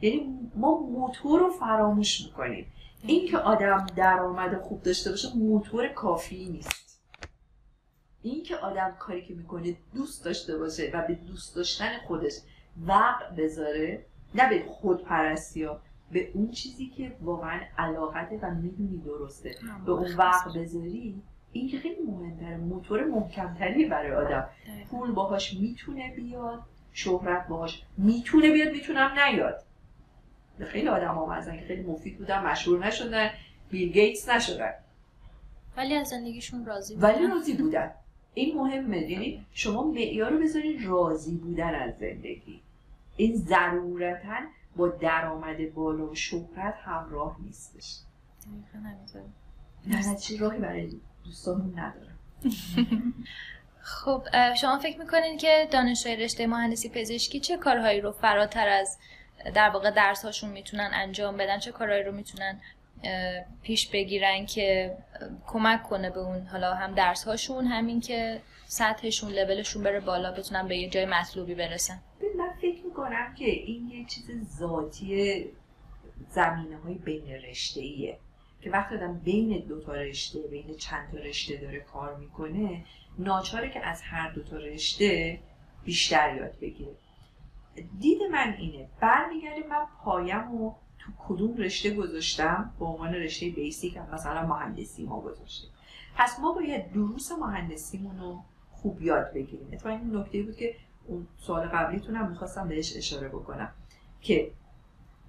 یعنی 0.00 0.50
ما 0.54 0.80
موتور 0.80 1.40
رو 1.40 1.50
فراموش 1.50 2.26
می‌کنیم. 2.26 2.66
این 3.02 3.28
که 3.28 3.38
آدم 3.38 3.86
درآمد 3.96 4.60
خوب 4.60 4.82
داشته 4.82 5.10
باشه 5.10 5.28
موتور 5.36 5.88
کافی 5.88 6.48
نیست. 6.48 7.02
این 8.22 8.42
که 8.42 8.56
آدم 8.56 8.96
کاری 8.98 9.22
که 9.22 9.34
می‌کنه 9.34 9.76
دوست 9.94 10.24
داشته 10.24 10.58
باشه 10.58 10.90
و 10.94 11.06
به 11.06 11.14
دوست 11.14 11.56
داشتن 11.56 11.98
خودش 12.06 12.32
وقت 12.86 13.30
بذاره 13.36 14.06
نه 14.34 14.48
به 14.48 14.64
خودپرستی 14.68 15.64
ها 15.64 15.80
به 16.12 16.30
اون 16.34 16.50
چیزی 16.50 16.86
که 16.86 17.16
واقعا 17.20 17.60
علاقته 17.78 18.38
و 18.42 18.50
می‌دونی 18.50 18.98
درسته. 18.98 19.54
به 19.86 19.92
اون 19.92 20.14
وقت 20.16 20.56
بذاری 20.56 21.22
این 21.52 21.68
که 21.68 21.78
خیلی 21.78 22.02
مهمتره. 22.02 22.56
موتور 22.56 23.04
محکمتری 23.04 23.84
برای 23.84 24.12
آدم. 24.12 24.48
پول 24.90 25.12
باهاش 25.12 25.54
می‌تونه 25.54 26.14
بیاد 26.16 26.60
شهرت 26.92 27.48
باهاش 27.48 27.82
می‌تونه 27.98 28.50
بیاد 28.50 28.68
می‌تونم 28.68 29.10
نیاد. 29.18 29.62
خیلی 30.64 30.88
آدم 30.88 31.14
ها 31.14 31.40
که 31.40 31.64
خیلی 31.68 31.82
مفید 31.82 32.18
بودن 32.18 32.46
مشهور 32.46 32.86
نشدن 32.86 33.30
بیل 33.70 33.92
گیتس 33.92 34.28
نشدن. 34.28 34.72
ولی 35.76 35.94
از 35.94 36.08
زندگیشون 36.08 36.64
راضی 36.64 36.94
بودن. 36.94 37.08
ولی 37.08 37.26
راضی 37.26 37.54
بودن. 37.54 37.90
این 38.34 38.56
مهمه 38.56 39.10
یعنی 39.10 39.46
شما 39.52 39.84
معیار 39.84 40.30
رو 40.30 40.38
بذارید 40.38 40.86
راضی 40.86 41.36
بودن 41.36 41.74
از 41.74 41.94
زندگی. 42.00 42.60
این 43.16 43.36
ضرورتا 43.36 44.36
با 44.76 44.88
درآمد 44.88 45.74
بالا 45.74 46.10
و 46.10 46.14
شهرت 46.14 46.74
همراه 46.84 47.36
نیستش. 47.44 47.98
نه 49.86 50.16
چی 50.16 50.36
راهی 50.36 50.58
برای 50.58 51.00
دوستانون 51.24 51.78
ندارم. 51.78 52.18
خب 53.80 54.22
شما 54.60 54.78
فکر 54.78 54.98
می‌کنین 54.98 55.36
که 55.36 55.68
دانشجوی 55.70 56.16
رشته 56.16 56.46
مهندسی 56.46 56.88
پزشکی 56.88 57.40
چه 57.40 57.56
کارهایی 57.56 58.00
رو 58.00 58.12
فراتر 58.12 58.68
از 58.68 58.98
در 59.54 59.70
واقع 59.70 59.90
درس 59.90 60.24
هاشون 60.24 60.50
می‌تونن 60.50 60.90
انجام 60.92 61.36
بدن 61.36 61.58
چه 61.58 61.72
کارهایی 61.72 62.02
رو 62.02 62.12
می‌تونن 62.12 62.60
پیش 63.62 63.88
بگیرن 63.88 64.46
که 64.46 64.96
کمک 65.46 65.82
کنه 65.82 66.10
به 66.10 66.20
اون 66.20 66.46
حالا 66.46 66.74
هم 66.74 66.94
درس 66.94 67.24
هاشون 67.24 67.66
همین 67.66 68.00
که 68.00 68.40
سطحشون 68.66 69.32
لولشون 69.32 69.82
بره 69.82 70.00
بالا 70.00 70.32
بتونن 70.32 70.68
به 70.68 70.76
یه 70.76 70.88
جای 70.88 71.04
مطلوبی 71.06 71.54
برسن. 71.54 71.98
من 72.38 72.50
فکر 72.62 72.84
می‌کنم 72.84 73.34
که 73.34 73.44
این 73.44 73.88
یه 73.88 74.04
چیز 74.04 74.56
ذاتی 74.58 75.44
زمینه 76.28 76.76
های 76.76 76.94
بین 76.94 77.30
رشته 77.30 77.80
ایه 77.80 78.18
که 78.60 78.70
وقتی 78.70 78.94
آدم 78.94 79.18
بین 79.18 79.64
دو 79.68 79.80
تا 79.80 79.94
رشته 79.94 80.38
بین 80.38 80.76
چند 80.76 81.10
تا 81.12 81.18
رشته 81.18 81.56
داره 81.56 81.80
کار 81.80 82.16
می‌کنه 82.16 82.84
ناچاره 83.18 83.70
که 83.70 83.86
از 83.86 84.02
هر 84.02 84.30
دو 84.30 84.42
تا 84.42 84.56
رشته 84.56 85.38
بیشتر 85.84 86.36
یاد 86.36 86.58
بگیره. 86.60 86.90
دید 87.98 88.22
من 88.32 88.54
اینه. 88.58 88.88
برمیگرده 89.00 89.66
من 89.70 89.86
پایم 90.04 90.54
و 90.54 90.74
تو 90.98 91.12
کدوم 91.18 91.56
رشته 91.56 91.94
گذاشتم؟ 91.94 92.72
به 92.78 92.84
عنوان 92.84 93.14
رشته 93.14 93.50
بیسیک 93.50 93.96
هم 93.96 94.08
مثلا 94.12 94.46
مهندسی 94.46 95.04
ما 95.04 95.20
گذاشتیم. 95.20 95.70
پس 96.16 96.38
ما 96.40 96.52
باید 96.52 96.92
دروس 96.92 97.32
مهندسیمون 97.32 98.18
رو 98.18 98.40
خوب 98.70 99.02
یاد 99.02 99.32
بگیریم. 99.32 99.68
اتفاقا 99.72 99.96
این 99.96 100.16
نکته 100.16 100.42
بود 100.42 100.56
که 100.56 100.74
اون 101.06 101.26
سوال 101.38 101.66
قبلیتون 101.66 102.16
هم 102.16 102.30
می‌خواستم 102.30 102.68
بهش 102.68 102.96
اشاره 102.96 103.28
بکنم. 103.28 103.72
که 104.20 104.50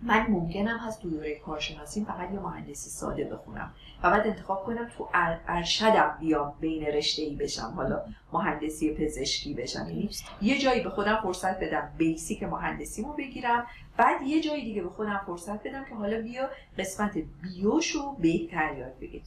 من 0.01 0.27
ممکنم 0.29 0.77
هست 0.77 1.01
تو 1.01 1.09
دوره 1.09 1.35
کارشناسی 1.39 2.05
فقط 2.05 2.31
یه 2.31 2.39
مهندسی 2.39 2.89
ساده 2.89 3.23
بخونم 3.23 3.73
و 4.03 4.11
بعد 4.11 4.27
انتخاب 4.27 4.65
کنم 4.65 4.89
تو 4.97 5.09
ارشدم 5.47 6.17
بیام 6.19 6.53
بین 6.59 6.85
رشته 6.85 7.21
ای 7.21 7.35
بشم 7.35 7.73
حالا 7.75 8.01
مهندسی 8.33 8.93
پزشکی 8.93 9.53
بشم. 9.53 9.87
یعنی 9.89 10.09
یه 10.41 10.59
جایی 10.59 10.83
به 10.83 10.89
خودم 10.89 11.19
فرصت 11.23 11.59
بدم 11.59 11.91
بیسیک 11.97 12.43
مهندسیمو 12.43 13.13
بگیرم 13.13 13.67
بعد 13.97 14.21
یه 14.21 14.41
جایی 14.41 14.63
دیگه 14.63 14.81
به 14.81 14.89
خودم 14.89 15.21
فرصت 15.25 15.63
بدم 15.63 15.85
که 15.85 15.95
حالا 15.95 16.21
بیا 16.21 16.49
قسمت 16.77 17.17
بیوشو 17.41 18.15
بهتر 18.15 18.77
یاد 18.77 18.99
بگیر. 18.99 19.21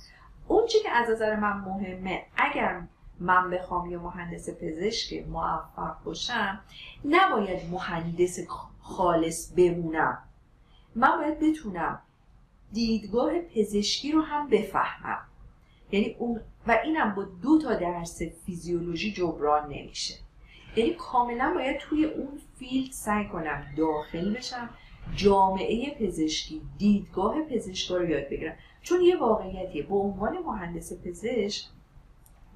اون 0.48 0.66
چی 0.66 0.78
که 0.82 0.90
از 0.90 1.10
نظر 1.10 1.36
من 1.36 1.52
مهمه 1.52 2.22
اگر 2.36 2.80
من 3.20 3.50
بخوام 3.50 3.90
یه 3.90 3.98
مهندس 3.98 4.50
پزشک 4.50 5.26
موفق 5.28 6.02
باشم 6.04 6.60
نباید 7.04 7.70
مهندس 7.70 8.38
خالص 8.80 9.52
بمونم. 9.52 10.18
من 10.94 11.16
باید 11.16 11.40
بتونم 11.40 12.02
دیدگاه 12.72 13.40
پزشکی 13.40 14.12
رو 14.12 14.22
هم 14.22 14.48
بفهمم. 14.48 15.18
یعنی 15.92 16.16
اون 16.18 16.40
و 16.66 16.78
اینم 16.84 17.14
با 17.14 17.24
دو 17.42 17.58
تا 17.58 17.74
درس 17.74 18.22
فیزیولوژی 18.46 19.12
جبران 19.12 19.72
نمیشه. 19.72 20.14
یعنی 20.76 20.94
کاملا 20.94 21.52
باید 21.54 21.78
توی 21.78 22.04
اون 22.04 22.40
فیلد 22.58 22.92
سعی 22.92 23.28
کنم 23.28 23.66
داخل 23.76 24.34
بشم 24.34 24.70
جامعه 25.16 25.94
پزشکی 25.94 26.62
دیدگاه 26.78 27.42
پزشکا 27.42 27.96
رو 27.96 28.08
یاد 28.08 28.28
بگیرم. 28.28 28.54
چون 28.82 29.00
یه 29.00 29.16
واقعیتیه. 29.16 29.82
به 29.82 29.94
عنوان 29.94 30.38
مهندس 30.38 30.92
پزشک 31.04 31.64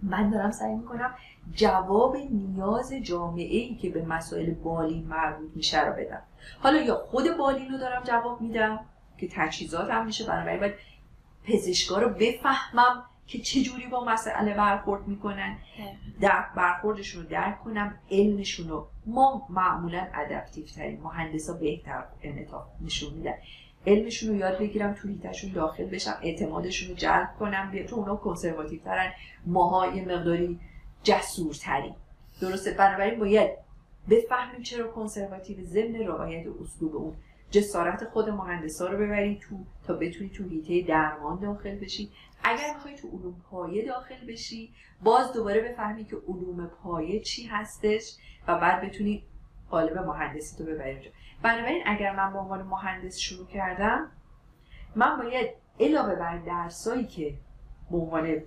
من 0.03 0.31
دارم 0.31 0.51
سعی 0.51 0.75
می‌کنم 0.75 1.15
جواب 1.53 2.17
نیاز 2.17 2.93
جامعه 2.93 3.57
ای 3.57 3.75
که 3.75 3.91
به 3.91 4.05
مسائل 4.05 4.51
بالین 4.51 5.07
مربوط 5.07 5.51
میشه 5.55 5.85
رو 5.85 5.93
بدم. 5.93 6.23
حالا 6.61 6.83
یا 6.83 6.97
خود 6.97 7.37
بالین 7.39 7.73
رو 7.73 7.79
دارم 7.79 8.03
جواب 8.03 8.41
میدم 8.41 8.81
که 9.19 9.29
تجهیزات 9.33 9.91
هم 9.91 10.07
میشه 10.07 10.27
بنابراین 10.27 10.61
باید 10.61 10.75
پزشکا 11.45 11.99
رو 11.99 12.09
بفهمم 12.09 13.05
که 13.27 13.39
چجوری 13.39 13.87
با 13.87 14.05
مسئله 14.05 14.55
برخورد 14.55 15.09
می‌کنن. 15.09 15.57
در 16.21 16.45
برخوردشون 16.57 17.23
رو 17.23 17.29
درک 17.29 17.63
کنم 17.65 17.95
علمشون 18.11 18.69
رو. 18.69 18.87
ما 19.07 19.47
معمولا 19.51 20.07
ادپتیو 20.15 20.65
ترین 20.65 21.01
مهندسا 21.01 21.53
بهتر 21.53 22.05
انعطاف 22.23 22.67
نشون 22.81 23.15
میدن. 23.15 23.35
علمشون 23.87 24.29
رو 24.29 24.37
یاد 24.37 24.59
بگیرم 24.59 24.93
تو 24.93 25.09
هیتشون 25.09 25.53
داخل 25.53 25.85
بشم 25.85 26.19
اعتمادشون 26.23 26.89
رو 26.89 26.95
جلب 26.95 27.29
کنم 27.39 27.71
بیا 27.71 27.87
تو 27.87 27.97
اونا 27.97 28.17
کنسرواتیو 28.17 28.81
ترن 28.81 29.13
ماها 29.47 29.91
مقداری 29.91 30.61
جسورتریم 31.05 31.95
درسته. 32.41 32.71
بنابراین 32.71 33.21
باید 33.21 33.51
بفهمیم 34.11 34.63
چرا 34.63 34.89
کنسرواتیو 34.89 35.65
ضمن 35.65 35.95
رعایت 35.95 36.47
اسلوب 36.63 36.97
اون 36.97 37.17
جسارت 37.51 38.05
خود 38.05 38.29
مهندسا 38.29 38.87
رو 38.87 38.99
ببری 38.99 39.39
تو 39.39 39.57
تا 39.87 39.95
بتونی 39.95 40.31
تو 40.31 40.45
هیته 40.49 40.89
درمان 40.89 41.41
داخل 41.41 41.79
بشی. 41.79 42.11
اگر 42.45 42.75
می‌خوای 42.75 42.97
تو 42.97 43.09
علوم 43.09 43.43
پایه 43.51 43.87
داخل 43.87 44.27
بشی 44.29 44.73
باز 45.03 45.33
دوباره 45.33 45.61
بفهمی 45.61 46.05
که 46.05 46.17
علوم 46.29 46.67
پایه 46.67 47.21
چی 47.21 47.47
هستش 47.47 48.17
و 48.49 48.59
بعد 48.59 48.83
بتونی 48.89 49.25
قالب 49.71 49.99
مهندسی 49.99 50.59
تو 50.59 50.65
ببری 50.65 50.93
اونجا. 50.93 51.11
بنابراین 51.43 51.83
اگر 51.87 52.17
من 52.17 52.33
به 52.33 52.39
عنوان 52.39 52.63
مهندس 52.63 53.19
شروع 53.19 53.47
کردم 53.47 54.11
من 54.97 55.17
باید 55.17 55.51
علاوه 55.81 56.15
بر 56.15 56.39
درسایی 56.39 57.07
که 57.07 57.35
به 57.91 57.97
عنوان 57.97 58.43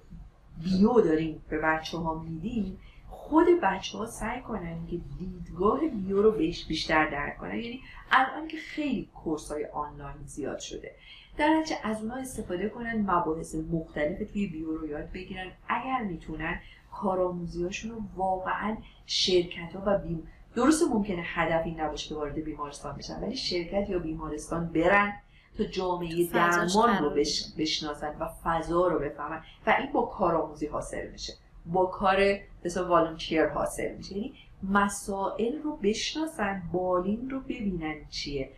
بیو 0.64 1.02
داریم 1.02 1.44
به 1.50 1.58
بچه 1.58 1.98
ها 1.98 2.24
میدیم 2.24 2.80
خود 3.10 3.48
بچه 3.64 3.98
ها 3.98 4.06
سعی 4.06 4.42
کنن 4.42 4.88
که 4.88 5.00
دیدگاه 5.20 5.88
بیو 5.88 6.22
رو 6.22 6.32
بیشتر 6.32 7.10
درک 7.10 7.38
کنن. 7.38 7.56
یعنی 7.56 7.82
الان 8.12 8.48
که 8.48 8.58
خیلی 8.58 9.10
کورس 9.16 9.52
های 9.52 9.66
آنلاین 9.66 10.24
زیاد 10.26 10.60
شده. 10.60 10.92
در 11.38 11.64
از 11.84 12.02
اونها 12.02 12.18
استفاده 12.18 12.70
کنن 12.70 13.02
مباحث 13.02 13.56
مختلف 13.56 14.32
توی 14.32 14.48
بیو 14.48 14.78
رو 14.78 14.88
یاد 14.88 15.12
بگیرن. 15.12 15.52
اگر 15.68 16.04
می‌تونن 16.04 16.60
کارآموزیاشون 16.92 17.92
رو 17.92 18.02
واقعا 18.16 18.78
شرکت 19.06 19.76
ها 19.76 19.84
و 19.86 19.98
بیم 19.98 20.28
درست 20.56 20.84
ممکنه 20.92 21.22
هدف 21.26 21.66
این 21.66 21.80
نباشه 21.80 22.10
که 22.10 22.16
وارد 22.16 22.36
بیمارستان 22.36 22.96
بشن 22.98 23.22
ولی 23.22 23.36
شرکت 23.36 23.90
یا 23.90 24.00
بیمارستان 24.00 24.68
برن 24.68 25.14
تا 25.58 25.64
جامعه 25.64 26.28
درمان 26.28 26.98
رو 26.98 27.10
بشناسن 27.58 28.16
و 28.20 28.30
فضا 28.44 28.88
رو 28.88 29.00
بفهمن. 29.00 29.42
و 29.68 29.76
این 29.80 29.92
با 29.92 30.02
کارآموزی 30.02 30.68
حاصل 30.68 31.08
میشه. 31.12 31.34
با 31.66 31.86
کار 31.86 32.18
مثلا 32.66 32.88
والنتیر 32.88 33.48
حاصل 33.48 33.96
میشه. 33.96 34.18
یعنی 34.18 34.34
مسائل 34.64 35.62
رو 35.64 35.76
بشناسن 35.76 36.64
بالین 36.74 37.30
رو 37.30 37.40
ببینن 37.40 37.96
چیه. 38.10 38.50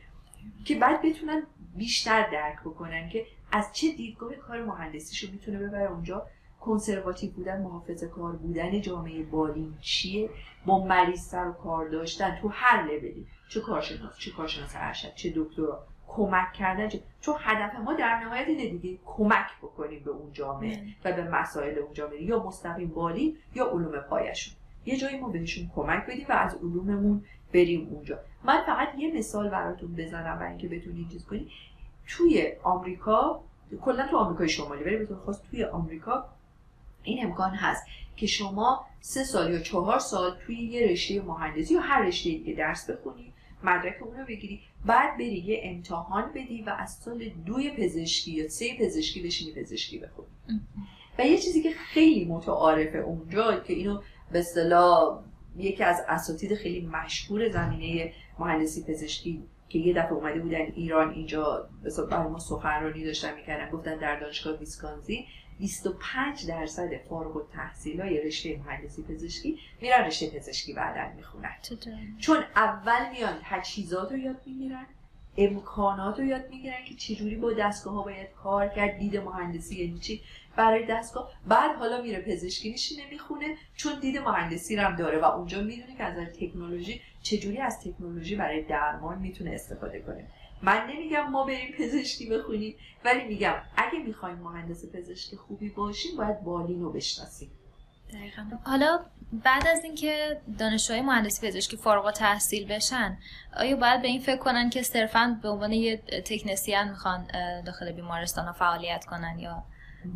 که 0.66 0.76
بعد 0.76 1.02
بتونن 1.02 1.44
بیشتر 1.76 2.32
درک 2.32 2.60
بکنن 2.60 3.10
که 3.10 3.26
از 3.52 3.70
چه 3.74 3.92
دیدگاه 3.92 4.36
کار 4.36 4.64
مهندسیشو 4.64 5.32
می‌تونه 5.32 5.60
ببره 5.60 5.92
اونجا. 5.92 6.26
کنسرواتیو 6.62 7.32
بودن 7.32 7.62
محافظه 7.62 8.08
کار 8.08 8.32
بودن 8.32 8.82
جامعه 8.82 9.24
بالین 9.24 9.74
چیه؟ 9.82 10.30
با 10.66 10.86
مریض 10.86 11.22
سر 11.22 11.48
و 11.48 11.54
کار 11.54 11.90
داشتن 11.90 12.40
تو 12.42 12.48
هر 12.48 12.84
لولی 12.84 13.28
چه 13.50 13.62
کارشناس 13.62 14.18
چه 14.18 14.32
کارشناس 14.32 14.72
ارشد 14.76 15.16
چه 15.16 15.34
دکترا. 15.36 15.88
کمک 16.10 16.54
کردن. 16.54 16.90
چون 17.22 17.36
هدف 17.40 17.76
ما 17.76 17.94
در 17.94 18.20
نهایت 18.20 18.48
اینه 18.48 18.70
دیگه 18.70 19.00
کمک 19.06 19.48
بکنیم 19.62 20.04
به 20.04 20.12
اون 20.12 20.32
جامعه 20.34 20.82
و 21.06 21.12
به 21.12 21.24
مسائل 21.24 21.78
اون 21.78 21.94
جامعه. 21.94 22.24
یا 22.24 22.44
مستقیم 22.44 22.88
بالی 22.88 23.38
یا 23.56 23.66
علوم 23.66 24.00
پایشون. 24.00 24.54
یه 24.86 24.98
جایی 24.98 25.20
ما 25.20 25.30
بهشون 25.30 25.72
کمک 25.76 26.06
بدیم 26.06 26.26
و 26.30 26.34
از 26.34 26.56
علوممون 26.56 27.26
بریم 27.54 27.88
اونجا. 27.92 28.20
من 28.44 28.64
فقط 28.66 28.88
یه 28.98 29.14
مثال 29.14 29.50
براتون 29.50 29.96
بزنم 29.96 30.40
برای 30.40 30.50
اینکه 30.50 30.68
بتونید 30.68 31.10
چیز 31.10 31.26
کنید 31.26 31.48
توی 32.08 32.52
آمریکا 32.64 33.42
کلا 33.82 34.08
تو 34.08 34.18
آمریکای 34.18 34.50
شمالی 34.50 34.84
ولی 34.84 34.98
بهتون 34.98 35.18
خواست 35.18 35.44
توی 35.52 35.64
آمریکا 35.64 36.26
این 37.04 37.26
امکان 37.26 37.52
هست 37.52 37.86
که 38.16 38.28
شما 38.28 38.86
سه 39.02 39.24
سال 39.24 39.52
یا 39.52 39.60
چهار 39.60 40.00
سال 40.00 40.38
توی 40.46 40.56
یه 40.56 40.88
رشته 40.88 41.22
مهندسی 41.22 41.74
یا 41.74 41.82
هر 41.82 42.02
رشته 42.02 42.40
که 42.40 42.54
درس 42.54 42.90
بخونی 42.90 43.34
مدرک 43.64 44.04
اون 44.04 44.18
رو 44.18 44.26
بگیری. 44.26 44.62
بعد 44.86 45.14
بری 45.14 45.38
یه 45.38 45.62
امتحان 45.64 46.32
بدی 46.36 46.62
و 46.62 46.70
از 46.80 46.92
سال 46.92 47.30
دوی 47.46 47.72
پزشکی 47.72 48.32
یا 48.32 48.48
سه 48.48 48.78
پزشکی 48.80 49.24
بشینی 49.24 49.52
پزشکی 49.52 49.98
بخونی. 49.98 50.28
و 51.20 51.26
یه 51.26 51.38
چیزی 51.38 51.64
که 51.64 51.72
خیلی 51.72 52.26
متعارفه 52.26 52.98
اونجا 52.98 53.60
که 53.60 53.74
اینو 53.74 54.02
به 54.32 54.40
اصطلاح 54.40 55.24
یکی 55.58 55.84
از 55.84 56.02
اساتید 56.08 56.56
خیلی 56.56 56.86
مشهور 56.86 57.50
زمینه 57.50 58.14
مهندسی 58.40 58.84
پزشکی 58.84 59.44
که 59.70 59.80
یه 59.80 59.94
دفعه 59.94 60.14
اومده 60.14 60.40
بودن 60.40 60.58
ایران 60.58 61.14
اینجا 61.14 61.70
برای 62.12 62.28
ما 62.28 62.40
سخنرانی 62.40 63.04
داشتن 63.04 63.36
می‌کردن 63.36 63.70
گفتن 63.70 63.98
در 63.98 64.20
دانشگاه 64.20 64.58
ویسکانزی 64.60 65.26
25 65.60 66.48
درصد 66.48 66.98
فارغ 66.98 67.38
التحصیل 67.38 68.02
های 68.02 68.22
رشته 68.22 68.58
مهندسی 68.66 69.04
پزشکی 69.04 69.60
میرن 69.82 70.06
رشته 70.06 70.30
پزشکی 70.30 70.74
بعدا 70.74 71.16
می‌خونن. 71.16 71.56
چون 72.20 72.38
اول 72.56 73.10
میان 73.12 73.40
تجهیزات 73.44 74.12
رو 74.12 74.18
یاد 74.18 74.42
می‌گیرن 74.46 74.86
امکانات 75.38 76.20
رو 76.20 76.26
یاد 76.26 76.50
می‌گیرن 76.50 76.86
که 76.86 76.96
چجوری 76.96 77.36
با 77.36 77.54
دستگاه 77.54 77.94
ها 77.94 78.02
باید 78.02 78.28
کار 78.44 78.68
کرد 78.68 78.98
دید 78.98 79.18
مهندسی 79.18 79.86
یعنی 79.86 80.00
چی؟ 80.00 80.22
برای 80.56 80.86
دستگاه. 80.86 81.32
بعد 81.48 81.76
حالا 81.76 82.02
میره 82.02 82.22
پزشکی 82.22 82.72
میشینه 82.72 83.10
می‌خونه 83.12 83.58
چون 83.76 84.00
دید 84.00 84.18
مهندسی 84.18 84.76
رو 84.76 84.84
هم 84.84 84.96
داره 84.96 85.20
و 85.20 85.26
اونجا 85.26 85.62
می‌دونه 85.62 85.96
که 85.98 86.04
از 86.04 86.28
تکنولوژی 86.40 87.02
چجوری 87.22 87.58
از 87.58 87.80
تکنولوژی 87.80 88.36
برای 88.36 88.64
درمان 88.64 89.20
می‌تونه 89.20 89.52
استفاده 89.52 90.00
کنه. 90.00 90.28
من 90.62 90.88
نمیگم 90.90 91.30
ما 91.30 91.44
بریم 91.44 91.76
پزشکی 91.78 92.30
بخونیم 92.30 92.76
ولی 93.06 93.24
میگم 93.24 93.56
اگه 93.78 94.00
می‌خوایم 94.00 94.38
مهندس 94.38 94.86
پزشکی 94.94 95.38
خوبی 95.38 95.70
باشیم 95.70 96.18
باید 96.18 96.44
بالین 96.44 96.82
رو 96.82 96.92
بشناسیم. 96.92 97.52
حالا 98.64 99.00
بعد 99.44 99.68
از 99.68 99.84
اینکه 99.84 100.42
دانشجوهای 100.60 101.02
مهندسی 101.02 101.48
پزشکی 101.48 101.78
فارغ 101.78 102.06
و 102.06 102.12
تحصیل 102.12 102.68
بشن 102.68 103.18
آیا 103.58 103.76
باید 103.76 104.02
به 104.02 104.08
این 104.08 104.22
فکر 104.22 104.38
کنن 104.38 104.70
که 104.70 104.84
صرفا 104.84 105.40
به 105.42 105.50
عنوان 105.50 105.72
یه 105.72 105.98
تکنسیان 105.98 106.90
می‌خوان 106.90 107.28
داخل 107.66 107.92
بیمارستان 107.92 108.46
ها 108.46 108.54
فعالیت 108.54 109.06
کنن 109.06 109.40
یا 109.40 109.64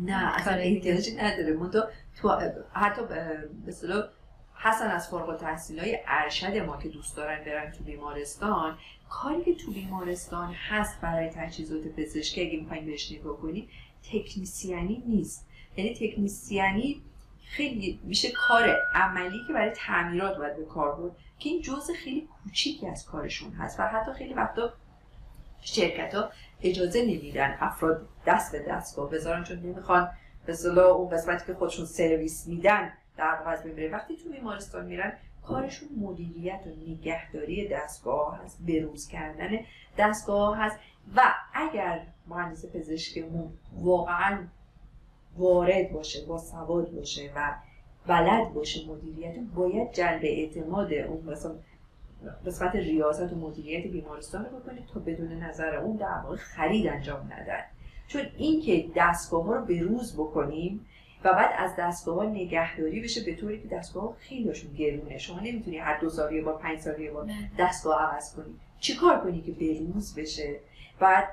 نه 0.00 0.34
اصلا 0.34 0.54
احتیاجی 0.54 1.16
نداره. 1.16 1.52
من 1.52 1.70
تو 1.70 2.40
حتی 2.72 3.06
به 3.06 4.08
حسن 4.54 4.90
از 4.90 5.08
فارغ 5.08 5.40
تحصیل 5.40 5.78
های 5.78 5.98
ارشد 6.06 6.56
ما 6.56 6.76
که 6.76 6.88
دوست 6.88 7.16
دارن 7.16 7.44
برن 7.44 7.72
تو 7.72 7.84
بیمارستان 7.84 8.78
کاری 9.14 9.44
که 9.44 9.54
تو 9.54 9.72
بیمارستان 9.72 10.52
هست 10.68 11.00
برای 11.00 11.30
تجهیزات 11.30 11.82
پزشکی 11.96 12.40
اگه 12.40 12.60
می‌خوایم 12.60 12.86
بهش 12.86 13.12
نگاه 13.12 13.36
کنیم 13.36 13.68
تکنیسیانی 14.12 15.02
نیست. 15.06 15.48
یعنی 15.76 15.94
تکنیسیانی 15.94 17.02
خیلی 17.44 18.00
میشه 18.04 18.28
کار 18.30 18.76
عملی 18.94 19.38
که 19.46 19.52
برای 19.52 19.70
تعمیرات 19.70 20.38
باید 20.38 20.56
به 20.56 20.64
کار 20.64 20.96
برد 20.96 21.16
که 21.38 21.50
این 21.50 21.62
جزء 21.62 21.92
خیلی 22.04 22.28
کوچیکی 22.42 22.86
از 22.86 23.06
کارشون 23.06 23.52
هست 23.52 23.80
و 23.80 23.82
حتی 23.82 24.12
خیلی 24.12 24.34
وقتا 24.34 24.72
شرکت 25.60 26.14
ها 26.14 26.30
اجازه 26.62 27.02
نمیدن 27.02 27.56
افراد 27.60 28.08
دست 28.26 28.52
به 28.52 28.58
دستگاه 28.68 29.10
بذارن 29.10 29.44
چون 29.44 29.58
نمی‌خوان 29.58 30.10
به 30.46 30.78
اون 30.78 31.08
قسمتی 31.08 31.46
که 31.46 31.54
خودشون 31.54 31.86
سرویس 31.86 32.46
میدن 32.46 32.92
در 33.16 33.34
واقع 33.34 33.50
از 33.50 33.60
وقتی 33.92 34.16
تو 34.16 34.30
بیمارستان 34.30 34.86
میرن 34.86 35.12
کارشون 35.46 35.88
مدیریت 35.96 36.60
و 36.66 36.90
نگهداری 36.90 37.68
دستگاه 37.68 38.40
هست 38.44 38.62
بروز 38.66 39.08
کردن 39.08 39.58
دستگاه 39.98 40.58
هست. 40.58 40.78
و 41.16 41.20
اگر 41.54 42.06
مهندس 42.28 42.66
پزشکمون 42.66 43.52
واقعا 43.72 44.38
وارد 45.36 45.92
باشه 45.92 46.26
با 46.26 46.38
سواد 46.38 46.90
باشه 46.90 47.30
و 47.36 47.54
بلد 48.06 48.54
باشه 48.54 48.88
مدیریت 48.88 49.34
باید 49.54 49.92
جلب 49.92 50.20
اعتماد 50.22 50.92
اون 50.92 51.32
مثلا 51.32 51.54
قسمت 52.46 52.74
ریاست 52.74 53.32
و 53.32 53.36
مدیریت 53.36 53.86
بیمارستان 53.86 54.44
رو 54.44 54.58
بکنید 54.58 54.86
تا 54.86 55.00
بدون 55.00 55.32
نظر 55.32 55.76
اون 55.76 55.96
در 55.96 56.36
خرید 56.36 56.86
انجام 56.86 57.32
ندن. 57.32 57.64
چون 58.08 58.22
اینکه 58.36 58.90
دستگاه 58.96 59.44
ها 59.44 59.54
رو 59.54 59.64
بروز 59.64 60.16
بکنیم 60.16 60.86
و 61.24 61.32
بعد 61.32 61.54
از 61.58 61.76
دستگاه 61.78 62.26
نگهداری 62.26 63.00
بشه 63.00 63.24
به 63.24 63.34
طوری 63.34 63.62
که 63.62 63.68
دستگاه 63.68 64.02
ها 64.02 64.16
خیلیشون 64.18 64.74
گرونه. 64.74 65.18
شما 65.18 65.40
نمی‌تونی 65.40 65.78
هر 65.78 65.98
دو 65.98 66.10
سال 66.10 66.32
یه 66.32 66.42
بار 66.42 66.58
پنج 66.58 66.80
سال 66.80 67.00
یه 67.00 67.10
بار 67.10 67.28
دستگاه 67.58 68.02
عوض 68.02 68.36
کنی. 68.36 68.54
چیکار 68.80 69.20
کنی 69.20 69.42
که 69.42 69.52
بروز 69.52 70.14
بشه؟ 70.14 70.60
بعد 71.00 71.28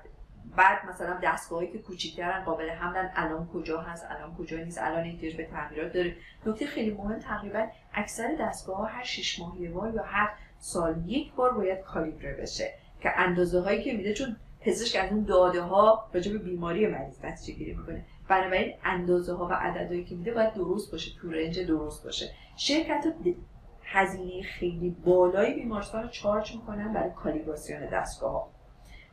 بعد 0.57 0.85
مثلا 0.89 1.19
دستگاهی 1.23 1.67
که 1.67 1.77
کوچیکترن 1.77 2.43
قابل 2.43 2.69
حملن 2.69 3.11
الان 3.15 3.47
کجا 3.53 3.81
هست 3.81 4.05
الان 4.09 4.35
کجا 4.35 4.57
نیست 4.57 4.77
الان 4.81 5.03
احتیاج 5.03 5.35
به 5.35 5.45
تعمیرات 5.45 5.93
داره. 5.93 6.15
نکته 6.45 6.65
خیلی 6.65 6.91
مهم 6.91 7.19
تقریبا 7.19 7.67
اکثر 7.93 8.35
دستگاه 8.39 8.77
ها 8.77 8.85
هر 8.85 9.03
شش 9.03 9.39
ماه 9.39 9.57
بار 9.73 9.93
یا 9.93 10.03
هر 10.03 10.29
سال 10.59 11.03
یک 11.05 11.33
بار 11.33 11.53
باید 11.53 11.81
کالیبره 11.81 12.33
بشه. 12.33 12.73
که 13.01 13.19
اندازه 13.19 13.59
هایی 13.59 13.83
که 13.83 13.93
میده 13.93 14.13
چون 14.13 14.35
پزشک 14.61 14.99
از 15.03 15.11
اون 15.11 15.23
داده 15.23 15.61
ها 15.61 16.09
راجع 16.13 16.31
به 16.31 16.37
بیماری 16.37 16.87
مریض 16.87 17.25
نتیجه 17.25 17.53
گیری 17.59 17.73
می‌کنه. 17.73 18.05
بنابراین 18.31 18.73
اندازه 18.83 19.33
ها 19.33 19.47
و 19.47 19.53
عددهایی 19.53 20.05
که 20.05 20.15
میده 20.15 20.33
باید 20.33 20.53
درست 20.53 20.91
باشه 20.91 21.11
تو 21.21 21.31
رنج 21.31 21.59
درست 21.59 22.03
باشه. 22.03 22.29
شرکت 22.57 23.03
هزینه 23.83 24.43
خیلی 24.43 24.89
بالای 24.89 25.53
بیمارستان 25.53 26.03
رو 26.03 26.09
چارج 26.09 26.55
می‌کنن 26.55 26.93
برای 26.93 27.11
کالیبراسیون 27.15 27.85
دستگاه 27.85 28.31
ها 28.31 28.49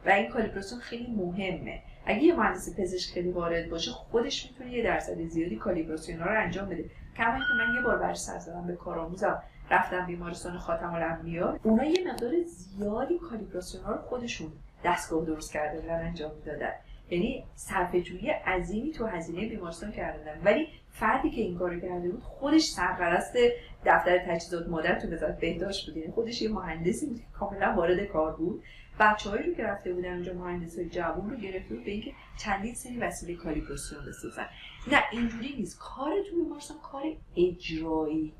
و 0.06 0.10
این 0.10 0.28
کالیبراسیون 0.28 0.80
خیلی 0.80 1.12
مهمه. 1.12 1.82
اگه 2.06 2.22
یه 2.22 2.36
مهندس 2.36 2.80
پزشک 2.80 3.12
خیلی 3.14 3.30
وارد 3.30 3.70
باشه 3.70 3.90
خودش 3.90 4.50
می‌تونه 4.50 4.72
یه 4.72 4.84
درصد 4.84 5.22
زیادی 5.22 5.56
کالیبراسیون 5.56 6.20
ها 6.20 6.26
رو 6.26 6.40
انجام 6.42 6.68
بده. 6.68 6.84
کما 7.16 7.34
اینکه 7.34 7.52
من 7.58 7.74
یه 7.74 7.82
بار 7.82 7.96
برش 7.96 8.18
زدم 8.18 8.66
به 8.66 8.76
کارآموزم 8.76 9.42
رفتم 9.70 10.06
بیمارستان 10.06 10.58
خاتم 10.58 10.94
الانبیا. 10.94 11.58
اونا 11.62 11.84
یه 11.84 12.12
مقدار 12.12 12.32
زیادی 12.46 13.18
کالیبراسیون 13.18 13.84
ها 13.84 13.92
رو 13.92 13.98
خودشون 13.98 14.52
دستگاه 14.84 15.24
درست 15.24 15.52
کرده 15.52 15.80
بودن 15.80 16.06
انجام 16.06 16.30
می‌دادن. 16.34 16.72
یعنی 17.10 17.44
صرفه 17.54 18.00
جویی 18.00 18.30
عظیمی 18.30 18.92
تو 18.92 19.06
هزینه 19.06 19.48
بیمارستان 19.48 19.92
کردن 19.92 20.40
ولی 20.44 20.68
فردی 20.90 21.30
که 21.30 21.40
این 21.40 21.58
کارو 21.58 21.80
کرده 21.80 22.08
بود 22.08 22.22
خودش 22.22 22.62
سرپرست 22.62 23.36
دفتر 23.84 24.18
تجهیزات 24.18 24.68
مادر 24.68 24.98
تو 24.98 25.08
وزارت 25.08 25.40
بهداشت 25.40 25.86
بود. 25.86 25.96
یعنی 25.96 26.12
خودش 26.12 26.42
یه 26.42 26.48
مهندسی 26.48 27.06
بود 27.06 27.18
که 27.18 27.24
کاملا 27.32 27.74
وارد 27.76 28.04
کار 28.04 28.36
بود. 28.36 28.62
بچه‌هایی 29.00 29.42
رو 29.42 29.54
که 29.54 29.62
رفته 29.62 29.92
بودن 29.92 30.12
اونجا 30.12 30.34
مهندسای 30.34 30.88
جوون 30.88 31.30
رو 31.30 31.36
گرفته 31.36 31.74
بود 31.74 31.84
به 31.84 31.90
اینکه 31.90 32.12
چندین 32.38 32.74
سری 32.74 32.98
وسیله 32.98 33.34
کالیبراسیون 33.34 34.04
بسازن. 34.08 34.46
نه 34.92 35.02
اینجوری 35.12 35.54
نیست. 35.58 35.78
کار 35.80 36.12
تو 36.30 36.36
بیمارستان 36.36 36.76
کار 36.78 37.02
اجرایی 37.36 38.32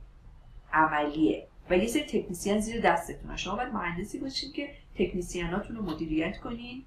عملیه. 0.72 1.46
و 1.70 1.76
یه 1.76 1.86
سری 1.86 2.02
تکنیسیان 2.02 2.60
زیر 2.60 2.80
دستتونه. 2.80 3.36
شما 3.36 3.56
باید 3.56 3.72
مهندسی 3.72 4.18
باشین 4.18 4.52
که 4.52 4.70
تکنیسیاناتون 4.94 5.76
رو 5.76 5.82
مدیریت 5.82 6.38
کنین. 6.38 6.84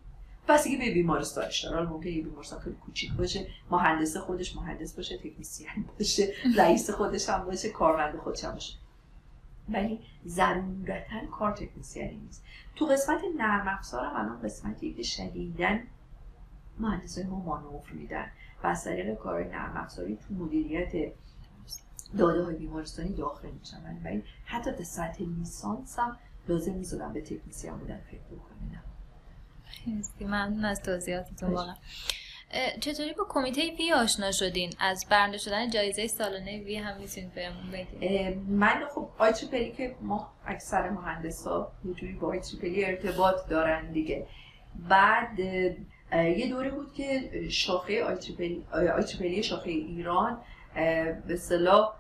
دیگه 0.63 0.77
به 0.77 0.93
بیمارستانش 0.93 1.65
داره 1.65 1.89
ممکنه 1.89 2.12
یه 2.12 2.23
بیمارستان 2.23 2.60
خیلی 2.60 2.75
کوچیک 2.75 3.13
باشه 3.13 3.47
مهندس 3.71 4.17
خودش 4.17 4.56
مهندس 4.56 4.93
باشه 4.93 5.17
تکنیسیان 5.17 5.86
باشه 5.99 6.34
رئیس 6.58 6.89
خودش 6.89 7.30
هم 7.30 7.45
باشه 7.45 7.69
کارمند 7.69 8.17
خودش 8.17 8.45
هم 8.45 8.51
باشه. 8.51 8.73
ولی 9.69 9.99
ضرورتا 10.27 11.25
کار 11.32 11.51
تکنیسیانی 11.51 12.15
نیست. 12.15 12.43
تو 12.75 12.86
قسمت 12.86 13.21
نرم 13.38 13.67
افزار 13.67 14.06
هم 14.06 14.15
الان 14.15 14.41
قسمتی 14.41 14.93
که 14.93 15.04
شدیدن 15.04 15.84
مهندس 16.80 17.19
ما 17.19 17.39
مانور 17.39 17.91
میدن 17.91 18.32
و 18.63 18.67
از 18.67 18.84
طریق 18.84 19.15
کار 19.15 19.43
نرم 19.43 19.77
افزاری 19.77 20.15
تو 20.15 20.34
مدیریت 20.34 21.13
داده 22.17 22.43
های 22.43 22.56
بیمارستانی 22.56 23.13
داخل 23.13 23.49
میشن. 23.60 24.01
ولی 24.04 24.23
حتی 24.45 24.71
در 24.71 24.84
سطح 24.84 25.23
لیسانس 25.23 25.99
هم 25.99 26.17
لازم 26.47 26.73
می‌ذارم 26.73 27.13
به 27.13 27.21
تکنیسیان 27.21 27.80
بودن 27.80 27.99
فکر 28.12 28.21
بکنیم 28.32 28.82
ممنون 30.21 30.65
از 30.65 30.81
توضیحاتتون 30.81 31.49
واقعا. 31.49 31.75
چطوری 32.79 33.13
با 33.13 33.25
کمیته 33.29 33.62
WIE 33.62 33.93
آشنا 33.93 34.31
شدین؟ 34.31 34.73
از 34.79 35.05
برنده 35.10 35.38
شدن 35.38 35.69
جایزه 35.69 36.07
سالانه 36.07 36.63
WIE 36.63 36.75
هم 36.75 36.97
می‌تونید 36.97 37.34
بهمون 37.34 37.71
بگید؟ 37.71 38.38
من 38.47 38.84
خب 38.95 39.10
IEEE 39.17 39.71
که 39.71 39.95
ما 40.01 40.34
اکثر 40.45 40.89
مهندس 40.89 41.47
ها 41.47 41.71
یه 41.86 41.93
جوری 41.93 42.13
با 42.13 42.27
IEEE 42.27 42.86
ارتباط 42.86 43.36
دارن 43.49 43.91
دیگه. 43.91 44.27
بعد 44.89 45.39
یه 45.39 46.49
دوره 46.49 46.69
بود 46.69 46.93
که 46.93 47.31
شاخه 47.49 48.03
IEEE 48.04 49.43
شاخه 49.43 49.69
ایران 49.69 50.41
به 51.27 51.36
اصطلاح 51.36 51.93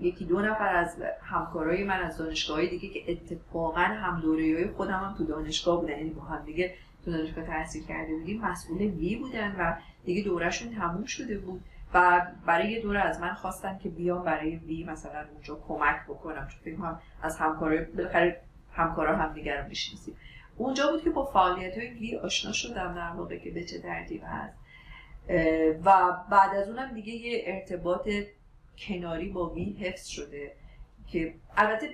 یکی 0.00 0.24
دو 0.24 0.40
نفر 0.40 0.76
از 0.76 0.96
همکارای 1.22 1.84
من 1.84 2.00
از 2.00 2.18
دانشگاه 2.18 2.66
دیگه 2.66 2.88
که 2.88 3.12
اتفاقا 3.12 3.80
هم 3.80 4.20
دوره 4.20 4.72
خودم 4.72 5.00
هم 5.00 5.14
تو 5.18 5.24
دانشگاه 5.24 5.80
بودن 5.80 5.98
یعنی 5.98 6.10
با 6.10 6.22
هم 6.22 6.44
دیگه 6.44 6.74
تو 7.04 7.12
دانشگاه 7.12 7.44
تحصیل 7.44 7.86
کرده 7.86 8.14
بودیم 8.14 8.40
مسئول 8.40 8.78
وی 8.82 9.16
بودن 9.16 9.56
و 9.58 9.76
دیگه 10.04 10.22
دورهشون 10.22 10.74
تموم 10.74 11.04
شده 11.04 11.38
بود 11.38 11.64
و 11.94 12.26
برای 12.46 12.70
یه 12.70 12.82
دوره 12.82 13.00
از 13.00 13.20
من 13.20 13.34
خواستن 13.34 13.78
که 13.78 13.88
بیام 13.88 14.24
برای 14.24 14.56
وی 14.56 14.84
مثلا 14.84 15.24
اونجا 15.32 15.58
کمک 15.68 16.06
بکنم 16.08 16.48
چون 16.48 16.60
فکر 16.64 16.76
کنم 16.76 17.00
از 17.22 17.38
همکارای 17.38 17.86
همکارا 18.72 19.16
هم 19.16 19.32
دیگر 19.32 19.62
رو 19.62 19.68
می‌شناسیم. 19.68 20.16
اونجا 20.56 20.90
بود 20.90 21.04
که 21.04 21.10
با 21.10 21.24
فعالیت 21.24 21.78
های 21.78 21.88
وی 21.88 22.16
آشنا 22.16 22.52
شدم 22.52 22.94
در 22.94 23.10
واقع 23.16 23.38
که 23.38 23.50
به 23.50 23.64
چه 23.64 23.78
ترتیب 23.78 24.22
هست. 24.26 24.54
و 25.84 26.16
بعد 26.30 26.56
از 26.56 26.68
اونم 26.68 26.94
دیگه 26.94 27.12
یه 27.12 27.44
ارتباط 27.46 28.08
کناری 28.78 29.28
با 29.28 29.50
WIE 29.50 29.76
حفظ 29.80 30.06
شده 30.06 30.52
که 31.06 31.34
البته 31.56 31.90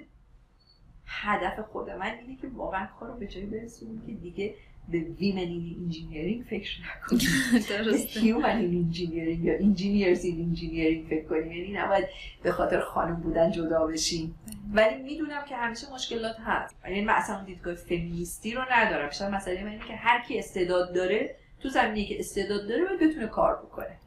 هدف 1.06 1.60
خود 1.60 1.90
من 1.90 2.14
اینه 2.20 2.36
که 2.40 2.48
واقعا 2.48 2.86
کار 3.00 3.08
رو 3.08 3.16
به 3.16 3.26
جایی 3.26 3.46
برسونیم 3.46 4.02
که 4.06 4.12
دیگه 4.12 4.54
به 4.88 4.98
women 4.98 5.38
in 5.38 5.76
engineering 5.82 6.44
فکر 6.44 6.70
نکنیم. 6.80 7.30
به 7.84 7.96
human 7.96 8.56
in 8.58 8.84
engineering 8.84 9.44
یا 9.44 9.54
engineers 9.54 10.24
in 10.24 10.40
engineering 10.40 11.06
فکر 11.06 11.24
کنیم؟ 11.24 11.52
یعنی 11.52 11.72
نباید 11.72 12.04
به 12.42 12.52
خاطر 12.52 12.80
خانم 12.80 13.16
بودن 13.16 13.50
جدا 13.50 13.86
بشیم. 13.86 14.34
ولی 14.72 15.02
می‌دونم 15.02 15.44
که 15.48 15.56
همیشه 15.56 15.92
مشکلات 15.94 16.36
هست. 16.44 16.76
یعنی 16.84 17.04
من 17.04 17.12
اصلا 17.12 17.44
دیدگاه 17.44 17.74
فمینیستی 17.74 18.52
رو 18.52 18.62
ندارم. 18.72 19.08
بیشتر 19.08 19.30
مسئله 19.30 19.64
من 19.64 19.70
اینه 19.70 19.84
که 19.86 19.94
هر 19.94 20.24
کی 20.28 20.38
استعداد 20.38 20.94
داره 20.94 21.36
تو 21.60 21.68
زمینه‌ای 21.68 22.04
که 22.04 22.18
استعداد 22.18 22.68
داره 22.68 22.84
باید 22.84 23.00
بتونه 23.00 23.26
کار 23.26 23.56
بکنه. 23.56 23.98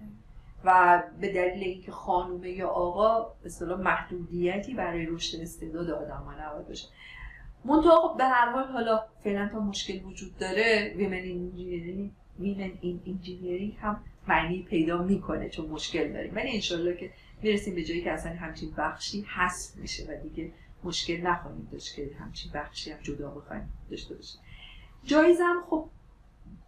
و 0.63 1.04
به 1.21 1.34
دلیل 1.34 1.63
اینکه 1.63 1.91
خانومه 1.91 2.50
یا 2.50 2.67
آقا 2.67 3.34
به 3.43 3.76
محدودیتی 3.76 4.74
برای 4.74 5.06
رشد 5.06 5.41
استعداد 5.41 5.89
آدم 5.89 6.24
ها 6.26 6.47
نباید 6.47 6.67
باشه. 6.67 6.88
منتها 7.65 7.89
خب 7.89 8.17
به 8.17 8.24
هر 8.24 8.52
حال 8.52 8.67
حالا 8.67 9.04
فعلا 9.24 9.50
تا 9.50 9.60
مشکل 9.60 10.04
وجود 10.04 10.38
داره 10.38 10.93
women 10.97 11.13
engineering 11.13 12.12
women 12.39 12.71
in 12.82 13.01
engineering 13.06 13.77
هم 13.82 14.04
معنی 14.28 14.63
پیدا 14.63 15.04
می‌کنه 15.04 15.50
چون 15.50 15.65
مشکل 15.65 16.13
داریم 16.13 16.36
ولی 16.36 16.54
انشالله 16.54 16.97
که 16.97 17.12
می‌رسیم 17.41 17.76
به 17.76 17.84
جایی 17.84 18.02
که 18.04 18.12
اصلا 18.12 18.32
همچین 18.32 18.74
بخشی 18.78 19.26
هست 19.28 19.78
میشه 19.78 20.04
و 20.04 20.24
دیگه 20.24 20.52
مشکل 20.84 21.21
نخواهیم 21.21 21.67
داشت 21.71 21.95
که 21.95 22.12
همچین 22.19 22.52
بخشی 22.52 22.91
هم 22.91 23.02
جدا 23.02 23.32
بخوایم 23.32 23.74
داشته 23.91 24.15
باشیم. 24.15 24.41
جایزم 25.04 25.63
خب 25.69 25.89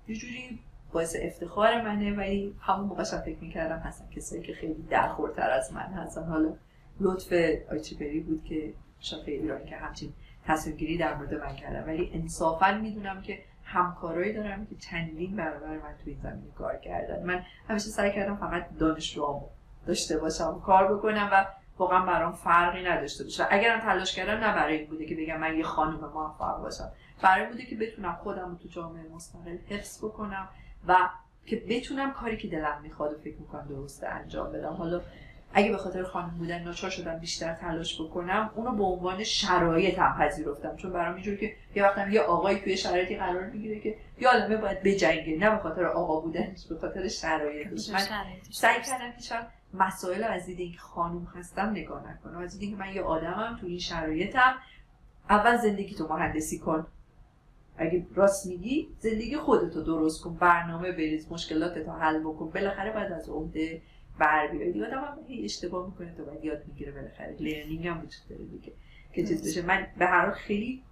یه 0.08 0.16
جوری 0.16 0.60
باعث 0.94 1.16
افتخار 1.22 1.82
منه 1.82 2.16
ولی 2.16 2.56
همون 2.60 2.86
موقعش 2.86 3.14
فکر 3.14 3.40
می‌کردم 3.40 3.78
هستن 3.78 4.06
کسایی 4.16 4.42
که 4.42 4.54
خیلی 4.54 4.84
درخورتر 4.90 5.50
از 5.50 5.74
من 5.74 5.82
هستن. 5.82 6.24
حالا 6.24 6.54
لطف 7.00 7.34
آیچیپری 7.72 8.20
بود 8.20 8.44
که 8.46 8.74
شاید 9.00 9.30
ایرانی 9.30 9.66
که 9.66 9.76
همچین 9.76 10.14
تصمیم 10.46 10.76
گیری 10.76 10.98
در 10.98 11.16
مورد 11.16 11.34
من 11.34 11.56
کردم. 11.56 11.88
ولی 11.88 12.12
انصافا 12.14 12.80
می‌دونم 12.82 13.22
که 13.22 13.40
همکارایی 13.64 14.34
دارم 14.34 14.66
که 14.66 14.76
چندین 14.76 15.36
برابر 15.36 15.68
من 15.68 15.96
توی 16.04 16.14
این 16.14 16.22
زمینه 16.22 16.52
کار 16.58 16.78
کردن. 16.78 17.24
من 17.26 17.44
همیشه 17.70 17.90
سعی 17.90 18.12
کردم 18.12 18.36
فقط 18.36 18.78
دانشجوامو 18.80 19.48
داشته 19.88 20.18
باشم 20.18 20.62
کار 20.66 20.96
بکنم 20.96 21.30
و 21.32 21.46
واقعا 21.78 22.06
برام 22.06 22.32
فرقی 22.32 22.84
نداشته 22.84 23.24
باشه. 23.24 23.48
اگرم 23.50 23.80
تلاش 23.80 24.16
کردم 24.16 24.44
نه 24.44 24.56
برای 24.56 24.78
این 24.78 24.88
بوده 24.88 25.06
که 25.06 25.16
بگم 25.16 25.40
من 25.40 25.58
یه 25.58 25.64
خانم 25.64 26.00
موفق 26.14 26.62
باشم. 26.62 26.92
برای 27.22 27.48
بوده 27.48 27.66
که 27.66 27.76
بتونم 27.76 28.14
خودم 28.24 28.60
تو 28.64 28.68
جامعه 28.68 29.04
مستقل 29.16 29.58
حفظ 29.70 30.06
بکنم. 30.06 30.48
و 30.88 31.10
که 31.46 31.64
بتونم 31.70 32.14
کاری 32.14 32.38
که 32.38 32.48
دلم 32.48 32.80
می‌خواد 32.84 33.14
و 33.14 33.18
فکر 33.18 33.38
می‌کنم 33.38 33.68
درسته 33.70 34.08
انجام 34.08 34.52
بدم. 34.52 34.74
حالا 34.74 35.02
اگه 35.54 35.72
به 35.72 35.78
خاطر 35.78 36.04
خانم 36.04 36.30
بودن 36.38 36.64
ناچار 36.64 36.90
شدم 36.90 37.20
بیشتر 37.20 37.54
تلاش 37.54 38.02
بکنم 38.02 38.52
اونو 38.56 38.72
به 38.72 38.84
عنوان 38.84 39.24
شرایط 39.24 40.00
هم 40.00 40.18
پذیرفتم. 40.18 40.76
چون 40.76 40.94
برام 40.94 41.16
اینجور 41.16 41.38
که 41.38 41.56
یه 41.76 41.84
وقتم 41.84 42.12
یه 42.12 42.22
آقایی 42.22 42.60
توی 42.60 42.78
شرایطی 42.78 43.16
قرار 43.16 43.46
می‌گیره 43.46 43.80
که 43.80 43.98
یه 44.20 44.30
آدمه 44.30 44.58
باید 44.58 44.84
بجنگه 44.84 45.38
نه 45.38 45.50
به 45.50 45.58
خاطر 45.58 45.86
آقا 45.86 46.20
بودن 46.20 46.56
به 46.70 46.76
خاطر 46.76 47.08
شرایطش. 47.08 47.90
من 47.90 48.00
سعی 48.52 48.82
کردم 48.82 49.12
که 49.12 49.36
مسائل 49.74 50.24
از 50.24 50.46
دید 50.46 50.60
اینکه 50.60 50.80
خانم 50.80 51.28
هستم 51.36 51.70
نگاه 51.70 52.12
نکنم. 52.12 52.38
از 52.38 52.60
دید 52.60 52.78
من 52.78 52.94
یه 52.94 53.02
آدمم 53.02 53.58
تو 53.62 53.68
این 53.68 53.80
شرایطم 53.80 54.54
اول 55.30 55.58
زندگی 55.58 55.96
تو 55.96 56.08
مهندسی 56.08 56.60
کن. 56.60 56.88
اگه 57.78 58.06
راست 58.16 58.48
میگی 58.48 58.88
زندگی 59.00 59.38
خودتو 59.38 59.84
درست 59.84 60.24
کن 60.24 60.34
برنامه 60.34 60.92
بریز 60.92 61.32
مشکلاتتو 61.32 61.92
حل 61.92 62.20
بکن. 62.20 62.50
بالاخره 62.50 62.94
بعد 62.94 63.12
از 63.12 63.30
عهده 63.30 63.82
بر 64.20 64.48
بیای. 64.48 64.86
آدم 64.86 64.98
هم 64.98 65.18
هی 65.28 65.46
اشتباه 65.46 65.86
می‌کنه 65.86 66.14
تو 66.18 66.26
باید 66.26 66.46
یاد 66.46 66.64
می‌گیره 66.68 66.92
بالاخره. 66.92 67.36
لرنینگ 67.40 67.88
هم 67.88 67.98
وجود 67.98 68.30
داره 68.30 68.46
دیگه 68.46 68.74
که 69.14 69.24
چیز 69.24 69.50
بشه. 69.50 69.68
من 69.68 69.88
به 70.00 70.06
هر 70.06 70.26
حال 70.26 70.32
خیلی 70.32 70.84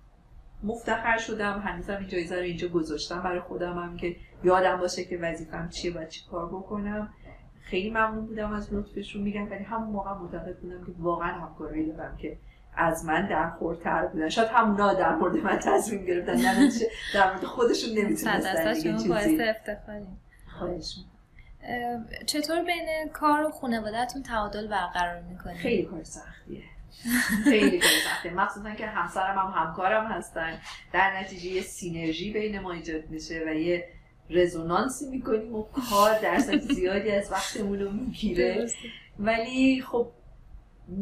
مفتخر 0.63 1.17
شدم 1.17 1.59
هنوزم 1.59 1.97
این 1.97 2.07
جایزه 2.07 2.35
رو 2.35 2.41
اینجا 2.41 2.67
گذاشتم 2.67 3.21
برای 3.21 3.39
خودم 3.39 3.77
هم 3.77 3.97
که 3.97 4.15
یادم 4.43 4.79
باشه 4.79 5.03
که 5.03 5.17
وظیفم 5.17 5.69
چیه 5.69 5.93
و 5.93 6.05
چی 6.05 6.21
کار 6.31 6.45
بکنم. 6.45 7.13
خیلی 7.61 7.89
ممنون 7.89 8.25
بودم 8.25 8.53
از 8.53 8.73
لطفشون. 8.73 9.21
میگم 9.21 9.51
ولی 9.51 9.63
همون 9.63 9.89
موقع 9.89 10.13
معتقد 10.13 10.59
بودم 10.59 10.85
که 10.85 10.91
واقعا 10.99 11.27
همکاری 11.27 11.91
دارم 11.91 12.17
که 12.17 12.37
از 12.75 13.05
من 13.05 13.27
در 13.27 13.49
خورتر 13.49 14.05
بودن. 14.05 14.29
شاید 14.29 14.47
همونا 14.47 14.93
در 14.93 15.15
مورد 15.15 15.35
من 15.35 15.59
تصمیم 15.59 16.05
گرفتن 16.05 16.35
نه 16.35 16.71
در 17.13 17.31
مورد 17.33 17.43
خودشون 17.43 17.89
نمی‌تونستن 17.97 18.73
دیگه 18.73 18.91
چیزی. 18.93 19.09
باعث 19.09 19.39
افتخاریم. 19.39 20.17
خواهش 20.59 20.95
چطور 22.25 22.63
بین 22.63 23.09
کار 23.13 23.45
و 23.45 23.49
خانوادهتون 23.51 24.23
تعادل 24.23 24.67
برقرار 24.67 25.21
می‌کنید؟ 25.21 25.57
خیلی 25.57 25.83
کار 25.83 26.03
سختیه. 26.03 26.61
خیلی 27.43 27.79
کار 27.79 27.89
سختیه. 27.89 28.33
مخصوصا 28.33 28.71
که 28.71 28.85
همسرم 28.85 29.37
هم 29.37 29.53
همکارم 29.55 30.05
هستن. 30.05 30.53
در 30.93 31.19
نتیجه 31.19 31.45
یه 31.45 31.61
سینرژی 31.61 32.33
بین 32.33 32.59
ما 32.59 32.71
ایجاد 32.71 33.09
میشه 33.09 33.43
و 33.47 33.53
یه 33.53 33.87
رزونانسی 34.29 35.09
می‌کنیم 35.09 35.55
و 35.55 35.63
کار 35.63 36.19
درصد 36.19 36.59
زیادی 36.59 37.11
از 37.11 37.31
وقتمون 37.31 37.79
رو 37.79 37.91
می‌گیره. 37.91 38.67
ولی 39.19 39.81
خب 39.81 40.07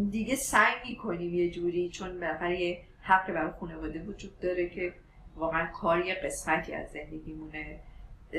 دیگه 0.09 0.35
سعی 0.35 0.75
می‌کنیم 0.89 1.33
یه 1.33 1.51
جوری 1.51 1.89
چون 1.89 2.19
بالاخره 2.19 2.61
یه 2.61 2.81
حق 3.01 3.33
برای 3.33 3.51
خانواده 3.59 4.03
وجود 4.03 4.39
داره 4.39 4.69
که 4.69 4.93
واقعا 5.35 5.65
کار 5.65 6.05
یه 6.05 6.15
قسمتی 6.15 6.73
از 6.73 6.91
زندگیمونه. 6.91 7.79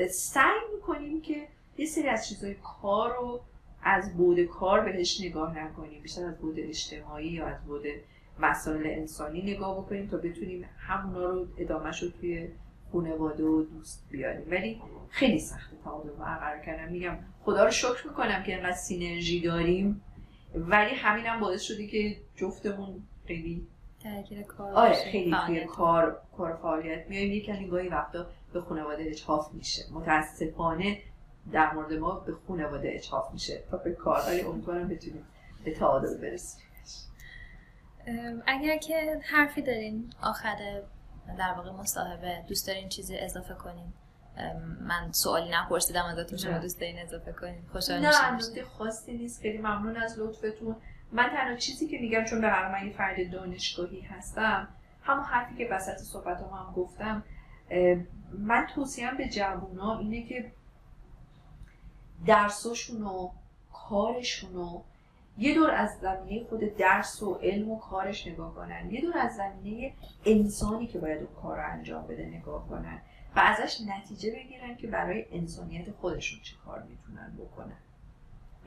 سعی 0.09 0.59
می‌کنیم 0.75 1.21
که 1.21 1.47
یه 1.77 1.85
سری 1.85 2.07
از 2.07 2.29
چیزهای 2.29 2.55
کار 2.81 3.15
رو 3.15 3.41
از 3.83 4.17
بود 4.17 4.43
کار 4.43 4.79
بهش 4.79 5.21
نگاه 5.21 5.57
نکنیم. 5.57 6.01
بیشتر 6.01 6.25
از 6.25 6.37
بود 6.37 6.59
اجتماعی 6.59 7.27
یا 7.27 7.47
از 7.47 7.65
بود 7.65 7.83
مسائل 8.39 8.87
انسانی 8.87 9.41
نگاه 9.41 9.77
بکنیم 9.77 10.07
تا 10.07 10.17
بتونیم 10.17 10.65
همونا 10.77 11.25
رو 11.25 11.47
ادامهش 11.57 12.03
رو 12.03 12.09
توی 12.09 12.49
خانواده 12.91 13.43
و 13.43 13.63
دوست 13.63 14.07
بیاریم. 14.11 14.47
ولی 14.51 14.81
خیلی 15.09 15.39
سخته 15.39 15.75
تعادل 15.83 16.09
برقرار 16.09 16.59
کردم 16.65 16.91
میگم 16.91 17.17
خدا 17.41 17.65
رو 17.65 17.71
شکر 17.71 18.07
می‌کنم 18.07 18.43
که 18.43 18.55
اینقدر 18.55 18.75
سینرژی 18.75 19.41
داریم. 19.41 20.01
ولی 20.55 20.95
همینم 20.95 21.39
باعث 21.39 21.61
شده 21.61 21.87
که 21.87 22.17
جفتمون 22.35 23.03
خیلی 23.27 23.67
درگیر 24.03 24.43
کار 24.43 24.73
آره 24.73 24.93
خیلی 24.93 25.35
توی. 25.45 25.65
کار 25.65 26.21
کار 26.37 26.55
فعالیت 26.55 27.07
میایم 27.07 27.31
یک 27.31 27.45
کمی 27.45 27.67
گاهی 27.67 27.87
وقتا 27.87 28.25
به 28.53 28.61
خانواده 28.61 29.03
اجحاف 29.03 29.53
میشه. 29.53 29.81
متاسفانه 29.93 30.97
در 31.51 31.73
مورد 31.73 31.93
ما 31.93 32.19
به 32.19 32.33
خانواده 32.47 32.89
اجحاف 32.93 33.33
میشه. 33.33 33.63
تا 33.71 33.77
به 33.77 33.91
کار 33.91 34.21
ولی 34.27 34.41
امیدوارم 34.41 34.87
بتونیم 34.87 35.25
به 35.63 35.73
تعادل 35.73 36.17
برسیم. 36.17 36.61
اگر 38.47 38.77
که 38.77 39.19
حرفی 39.23 39.61
دارین 39.61 40.13
آخر 40.21 40.81
در 41.37 41.53
واقع 41.57 41.71
مصاحبه 41.71 42.43
دوست 42.47 42.67
دارین 42.67 42.89
چیزی 42.89 43.17
اضافه 43.17 43.53
کنین. 43.53 43.85
ام، 43.85 43.93
من 44.81 45.11
سوالی 45.11 45.51
نپرسیدم 45.51 46.05
ازتون 46.05 46.37
شما. 46.37 46.57
دوست 46.57 46.79
دارین 46.79 46.99
اضافه 46.99 47.31
کنین. 47.31 47.61
خوشحال 47.71 47.99
نه 47.99 48.31
نکته 48.31 48.63
خاصی 48.63 49.17
نیست. 49.17 49.41
خیلی 49.41 49.57
ممنون 49.57 49.97
از 49.97 50.19
لطفتون. 50.19 50.75
من 51.11 51.29
تنها 51.29 51.55
چیزی 51.55 51.87
که 51.87 51.97
میگم 51.97 52.25
چون 52.25 52.41
به 52.41 52.47
هر 52.47 52.71
من 52.71 52.87
یه 52.87 52.93
فرد 52.93 53.31
دانشگاهی 53.31 54.01
هستم 54.01 54.67
همون 55.03 55.23
حرفی 55.23 55.55
که 55.55 55.67
وسط 55.71 55.97
صحبت 55.97 56.37
هم 56.37 56.73
گفتم 56.75 57.23
اه، 57.69 57.97
من 58.39 58.67
توصیم 58.75 59.17
به 59.17 59.29
جوونا 59.29 59.99
اینه 59.99 60.23
که 60.23 60.51
درساشون 62.25 63.01
و 63.03 63.29
کارشون 63.73 64.55
و 64.55 64.81
یه 65.37 65.55
دور 65.55 65.71
از 65.71 65.99
زمینه 66.01 66.45
خود 66.49 66.77
درس 66.77 67.23
و 67.23 67.33
علم 67.33 67.71
و 67.71 67.79
کارش 67.79 68.27
نگاه 68.27 68.55
کنن. 68.55 68.91
یه 68.91 69.01
دور 69.01 69.17
از 69.17 69.35
زمینه 69.35 69.93
انسانی 70.25 70.87
که 70.87 70.99
باید 70.99 71.17
اون 71.17 71.41
کار 71.41 71.57
رو 71.57 71.71
انجام 71.71 72.07
بده 72.07 72.25
نگاه 72.25 72.67
کنن. 72.69 73.01
و 73.35 73.39
ازش 73.39 73.77
نتیجه 73.87 74.31
بگیرن 74.31 74.75
که 74.75 74.87
برای 74.87 75.25
انسانیت 75.31 75.91
خودشون 75.91 76.39
چه 76.43 76.55
کار 76.65 76.83
می‌تونن 76.83 77.37
بکنن. 77.39 77.77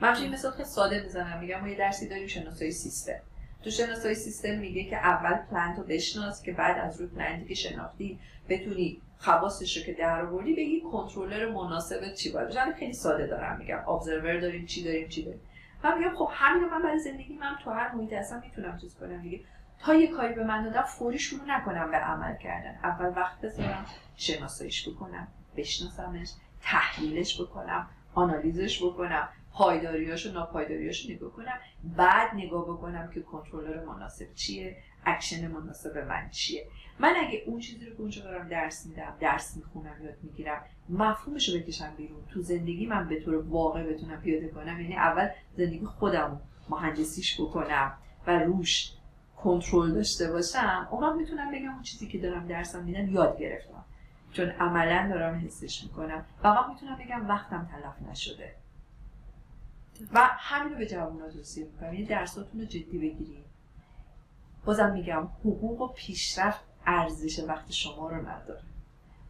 من 0.00 0.08
همچنین 0.08 0.32
مثال 0.32 0.52
خیلی 0.52 0.64
ساده 0.64 1.02
می‌زنم 1.02 1.40
میگم 1.40 1.60
ما 1.60 1.68
یه 1.68 1.78
درسی 1.78 2.08
داریم 2.08 2.26
شناسایی 2.26 2.72
سیستم. 2.72 3.20
تو 3.62 3.70
شناسایی 3.70 4.14
سیستم 4.14 4.58
میگه 4.58 4.84
که 4.84 4.96
اول 4.96 5.36
پلنت 5.36 5.78
رو 5.78 5.84
بشناس 5.84 6.42
که 6.42 6.52
بعد 6.52 6.78
از 6.78 7.00
روی 7.00 7.08
پلنتی 7.08 7.48
که 7.48 7.54
شناختی 7.54 8.18
بتونی 8.48 9.00
خواستش 9.18 9.76
رو 9.76 9.82
که 9.82 9.92
در 9.92 10.20
آوردی 10.20 10.52
بگی 10.54 10.80
کنترلر 10.92 11.52
مناسب 11.52 12.14
چی 12.14 12.32
باید 12.32 12.46
باشه 12.46 12.72
خیلی 12.72 12.92
ساده 12.92 13.26
دارم 13.26 13.58
میگم. 13.58 13.88
ابزرور 13.88 14.40
داریم 14.40 14.66
چی 14.66 14.84
داریم 14.84 15.08
چی 15.08 15.22
داریم. 15.22 15.40
من 15.84 15.98
میگم 15.98 16.14
خب 16.16 16.28
همین 16.32 16.68
من 16.68 16.82
برای 16.82 16.98
زندگی 16.98 17.34
من 17.34 17.56
تو 17.64 17.70
هر 17.70 17.94
محیط 17.94 18.12
هستم 18.12 18.42
می‌تونم 18.44 18.78
چیز 18.78 18.94
کنم. 18.94 19.22
دیگه 19.22 19.40
تا 19.84 19.94
یه 19.94 20.06
کاری 20.06 20.34
به 20.34 20.44
من 20.44 20.64
دادن 20.64 20.82
فوری 20.82 21.18
شروع 21.18 21.44
نکنم 21.46 21.90
به 21.90 21.96
عمل 21.96 22.36
کردن. 22.36 22.78
اول 22.82 23.12
وقت 23.16 23.40
بذارم 23.40 23.86
شناساییش 24.16 24.88
بکنم 24.88 25.28
بشناسمش 25.56 26.30
تحلیلش 26.62 27.40
بکنم 27.40 27.88
آنالیزش 28.14 28.82
بکنم 28.82 29.28
پایداریاش 29.52 30.26
و 30.26 30.32
ناپایداریاش 30.32 31.10
نگاه 31.10 31.32
کنم. 31.32 31.58
بعد 31.96 32.34
نگاه 32.34 32.64
بکنم 32.64 33.10
که 33.10 33.20
کنترلر 33.20 33.84
مناسب 33.84 34.34
چیه 34.34 34.76
اکشن 35.06 35.46
مناسب 35.46 35.98
من 35.98 36.30
چیه. 36.30 36.66
من 36.98 37.14
اگه 37.26 37.42
اون 37.46 37.60
چیزی 37.60 37.86
رو 37.86 37.94
که 37.94 38.00
اونجا 38.00 38.22
دارم 38.22 38.48
درس 38.48 38.86
میدم 38.86 39.16
درس 39.20 39.56
می‌خونم 39.56 40.04
یاد 40.04 40.14
می‌گیرم 40.22 40.64
مفهومش 40.88 41.48
رو 41.48 41.58
بکشم 41.60 41.94
بیرون. 41.96 42.24
تو 42.30 42.42
زندگی 42.42 42.86
من 42.86 43.08
به 43.08 43.20
طور 43.20 43.34
واقع 43.34 43.82
بتونم 43.82 44.20
پیاده 44.20 44.48
کنم 44.48 44.80
یعنی 44.80 44.96
اول 44.96 45.28
زندگی 45.56 45.86
خودم 45.86 46.40
مهندسیش 46.68 47.40
بکنم 47.40 47.98
و 48.26 48.38
روش 48.38 48.92
کنترل 49.44 49.94
داشته 49.94 50.32
باشم 50.32 50.88
اون 50.90 51.04
وقت 51.04 51.16
می‌تونم 51.16 51.52
بگم 51.52 51.72
اون 51.72 51.82
چیزی 51.82 52.08
که 52.08 52.18
دارم 52.18 52.46
درسم 52.46 52.84
میدم 52.84 53.12
یاد 53.12 53.38
گرفتم. 53.38 53.84
چون 54.32 54.50
عملا 54.50 55.08
دارم 55.14 55.38
حسش 55.38 55.84
می‌کنم. 55.84 56.24
و 56.44 56.48
وقت 56.48 56.68
می‌تونم 56.68 56.98
بگم 56.98 57.28
وقتم 57.28 57.68
تلف 57.72 58.10
نشده. 58.10 58.54
و 60.12 60.20
همین 60.22 60.72
رو 60.72 60.78
به 60.78 60.86
جوانات 60.86 61.32
توصیه 61.32 61.64
می‌کنم. 61.64 61.94
یعنی 61.94 62.06
درساتون 62.06 62.60
رو 62.60 62.66
جدی 62.66 62.98
بگیرید 62.98 63.44
بازم 64.64 64.92
میگم 64.92 65.28
حقوق 65.40 65.80
و 65.80 65.88
پیشرفت 65.88 66.60
ارزش 66.86 67.44
وقت 67.48 67.72
شما 67.72 68.08
رو 68.08 68.28
نداره. 68.28 68.62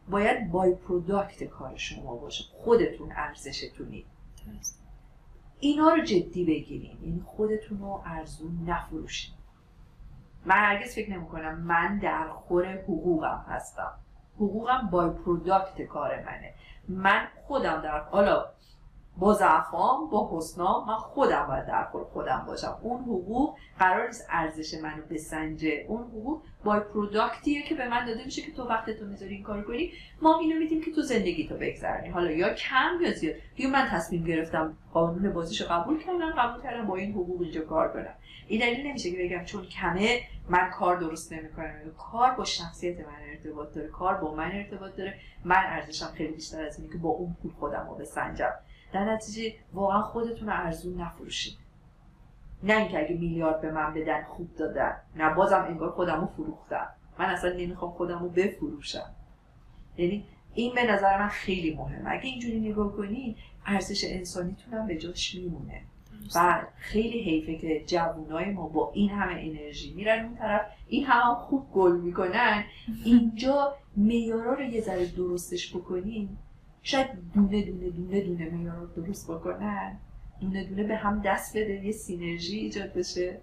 باید 0.08 0.50
بای 0.50 0.74
پروداکت 0.74 1.44
کار 1.44 1.76
شما 1.76 2.16
باشه. 2.16 2.44
خودتون 2.52 3.12
ارزشتونید. 3.12 4.06
اینا 5.60 5.88
رو 5.88 6.02
جدی 6.04 6.44
بگیرین. 6.44 6.98
یعنی 7.02 7.20
خودتون 7.20 7.78
رو 7.78 8.02
ارزون 8.04 8.64
نفروشین. 8.66 9.34
من 10.44 10.56
هرگز 10.56 10.94
فکر 10.94 11.10
نمی 11.10 11.26
کنم 11.26 11.60
من 11.60 11.98
در 11.98 12.28
خور 12.28 12.66
حقوقم 12.66 13.44
هستم. 13.48 13.92
حقوقم 14.36 14.88
by-product 14.90 15.82
کار 15.82 16.10
منه. 16.16 16.54
من 16.88 17.26
خودم 17.46 17.80
در 17.80 18.00
حالا 18.00 18.44
با 19.18 19.34
ضعفام 19.34 20.10
با 20.10 20.30
حسنام 20.32 20.88
من 20.88 20.94
خودم 20.94 21.46
باید 21.46 21.66
در 21.66 21.84
خور 21.84 22.04
خودم 22.04 22.44
باشم. 22.46 22.78
اون 22.82 23.02
حقوق 23.02 23.56
قرار 23.78 24.06
نیست 24.06 24.26
ارزش 24.30 24.74
منو 24.82 25.02
بسنجه. 25.10 25.84
اون 25.88 26.02
حقوق 26.02 26.42
by-product 26.64 26.80
یه 26.80 27.62
که 27.62 27.74
به 27.74 27.88
من 27.88 28.06
داده 28.06 28.24
میشه 28.24 28.42
که 28.42 28.52
تو 28.52 28.62
وقتتو 28.62 29.06
می‌ذاری 29.06 29.34
این 29.34 29.42
کار 29.42 29.62
کنی. 29.62 29.92
ما 30.22 30.38
اینو 30.38 30.58
میدیم 30.58 30.82
که 30.82 30.92
تو 30.92 31.02
زندگی 31.02 31.48
تو 31.48 31.54
بگذرونی. 31.54 32.08
حالا 32.08 32.30
یا 32.30 32.54
کم 32.54 33.00
یا 33.02 33.12
زیاد. 33.12 33.34
دیگه 33.56 33.70
من 33.70 33.88
تصمیم 33.90 34.24
گرفتم 34.24 34.76
قانون 34.92 35.32
بازیشو 35.32 35.64
قبول 35.64 36.02
کردم 36.02 36.32
قبول 36.38 36.62
کردم 36.62 36.86
با 36.86 36.96
این 36.96 37.12
حقوق 37.12 37.42
اینجا 37.42 37.60
کار 37.60 37.92
کنم. 37.92 38.14
این 38.48 38.60
دلیل 38.60 38.86
نمیشه 38.86 39.10
که 39.10 39.18
بگم 39.18 39.44
چون 39.44 39.66
کمه 39.66 40.20
من 40.48 40.70
کار 40.70 40.96
درست 40.96 41.32
نمی‌کنم. 41.32 41.74
کار 42.12 42.30
با 42.30 42.44
شخصیت 42.44 42.98
من 42.98 43.30
ارتباط 43.30 43.74
داره 43.74 43.88
کار 43.88 44.14
با 44.14 44.34
من 44.34 44.50
ارتباط 44.52 44.96
داره. 44.96 45.14
من 45.44 45.62
ارزشم 45.66 46.06
خیلی 46.06 46.32
بیشتر 46.32 46.64
از 46.64 46.78
اینه 46.78 46.92
که 46.92 46.98
با 46.98 47.08
اون 47.08 47.36
پول 47.42 47.52
خودم 47.52 47.86
رو 47.88 47.94
بسنجم. 47.94 48.52
در 48.94 49.12
نتیجه 49.12 49.54
واقعا 49.72 50.02
خودتون 50.02 50.48
رو 50.48 50.54
ارزون 50.54 51.00
نفروشید. 51.00 51.54
نه 52.62 52.76
اینکه 52.76 52.98
اگه 52.98 53.16
میلیارد 53.16 53.60
به 53.60 53.72
من 53.72 53.94
بدن 53.94 54.24
خوب 54.24 54.56
دادن. 54.56 54.96
نه 55.16 55.34
بازم 55.34 55.64
انگار 55.68 55.90
خودم 55.90 56.20
رو 56.20 56.26
فروختم. 56.26 56.88
من 57.18 57.24
اصلا 57.24 57.52
نمی‌خوام 57.52 57.90
خودم 57.90 58.18
رو 58.18 58.28
بفروشم. 58.28 59.14
یعنی 59.96 60.24
این 60.54 60.74
به 60.74 60.92
نظر 60.92 61.18
من 61.18 61.28
خیلی 61.28 61.74
مهمه. 61.74 62.10
اگه 62.10 62.24
اینجوری 62.24 62.60
نگاه 62.60 62.96
کنی 62.96 63.36
ارزش 63.66 64.04
انسانیتون 64.04 64.74
هم 64.74 64.86
به 64.86 64.96
جاش 64.96 65.34
میمونه. 65.34 65.80
و 66.34 66.66
خیلی 66.76 67.22
حیفه 67.22 67.58
که 67.58 67.84
جوانای 67.86 68.50
ما 68.50 68.68
با 68.68 68.90
این 68.94 69.10
همه 69.10 69.32
انرژی 69.32 69.94
میرن 69.94 70.24
اون 70.24 70.36
طرف. 70.36 70.66
این 70.88 71.04
هم 71.04 71.34
خوب 71.34 71.66
گل 71.72 71.96
می‌کنن. 71.96 72.64
اینجا 73.04 73.74
میارا 73.96 74.54
رو 74.54 74.62
یه 74.62 74.80
ذره 74.80 75.06
درستش 75.06 75.76
بکنین. 75.76 76.36
شاید 76.86 77.06
دونه 77.34 77.62
دونه 77.62 77.90
دونه 77.90 78.20
دونه 78.20 78.44
میارا 78.44 78.82
رو 78.82 79.02
درست 79.02 79.30
بکنن. 79.30 79.98
دونه 80.40 80.64
دونه 80.64 80.84
به 80.84 80.96
هم 80.96 81.22
دست 81.24 81.56
بده 81.56 81.84
یه 81.84 81.92
سینرژی 81.92 82.58
ایجاد 82.58 82.92
بشه 82.92 83.40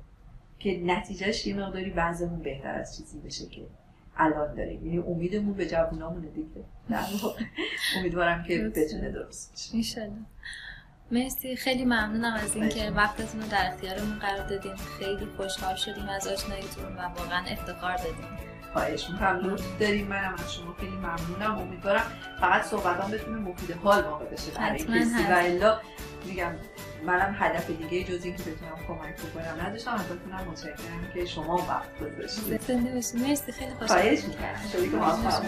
که 0.60 0.82
نتیجهش 0.86 1.48
یه 1.48 1.56
مقداری 1.56 1.90
وضعمون 1.90 2.40
بهتر 2.40 2.76
از 2.76 2.98
چیزی 2.98 3.20
بشه 3.20 3.46
که 3.46 3.62
الان 4.18 4.56
داریم. 4.56 4.86
یعنی 4.86 4.98
امیدمون 4.98 5.54
به 5.54 5.68
جوانامونه 5.68 6.28
دیگه. 6.28 6.64
امیدوارم 7.98 8.44
که 8.44 8.72
بتونه 8.76 9.12
درست 9.12 9.74
بشه. 9.78 10.12
مرسی. 11.12 11.56
خیلی 11.56 11.86
ممنونم 11.86 12.34
از 12.34 12.56
اینکه 12.56 12.90
وقتتون 12.90 13.42
رو 13.42 13.48
در 13.48 13.68
اختیارمون 13.68 14.20
قرار 14.20 14.48
دادین. 14.48 14.76
خیلی 14.76 15.26
خوشحال 15.26 15.76
شدیم 15.76 16.10
از 16.10 16.28
آشناییتون 16.28 16.84
و 16.86 17.02
واقعا 17.02 17.46
افتخار 17.46 17.98
دادیم. 17.98 18.51
خواهش 18.74 19.10
می‌کنم. 19.10 19.40
لطف 19.44 19.80
داریم 19.80 20.08
منم 20.08 20.34
از 20.34 20.54
شما 20.54 20.76
خیلی 20.80 20.96
ممنونم. 20.96 21.58
امیدوارم 21.60 22.12
فقط 22.42 22.64
صحبتام 22.64 23.12
بتونه 23.12 23.38
مفید 23.38 23.78
حال 23.84 24.04
واقع 24.04 24.26
بشه 24.26 24.52
برای 24.52 24.80
کسی. 24.80 25.24
و 25.30 25.36
الا 25.36 25.80
میگم 26.26 26.52
منم 27.06 27.36
هدف 27.40 27.68
دیگه 27.68 28.04
جز 28.04 28.26
این 28.26 28.36
که 28.36 28.44
بتونم 28.44 28.76
کمک 28.88 29.16
بکنم 29.16 29.68
نداشتم. 29.68 29.92
ازتونم 29.92 30.48
متشکرم 30.52 31.12
که 31.14 31.26
شما 31.26 31.56
وقت 31.56 32.00
گذاشتید. 32.00 32.62
زنده 32.62 32.94
باشید 32.94 33.16
مرسی. 33.22 33.52
خیلی 33.52 33.72
خواهش 33.88 34.24
می‌کنم. 34.24 34.90
که 34.90 34.98
موفق 34.98 35.44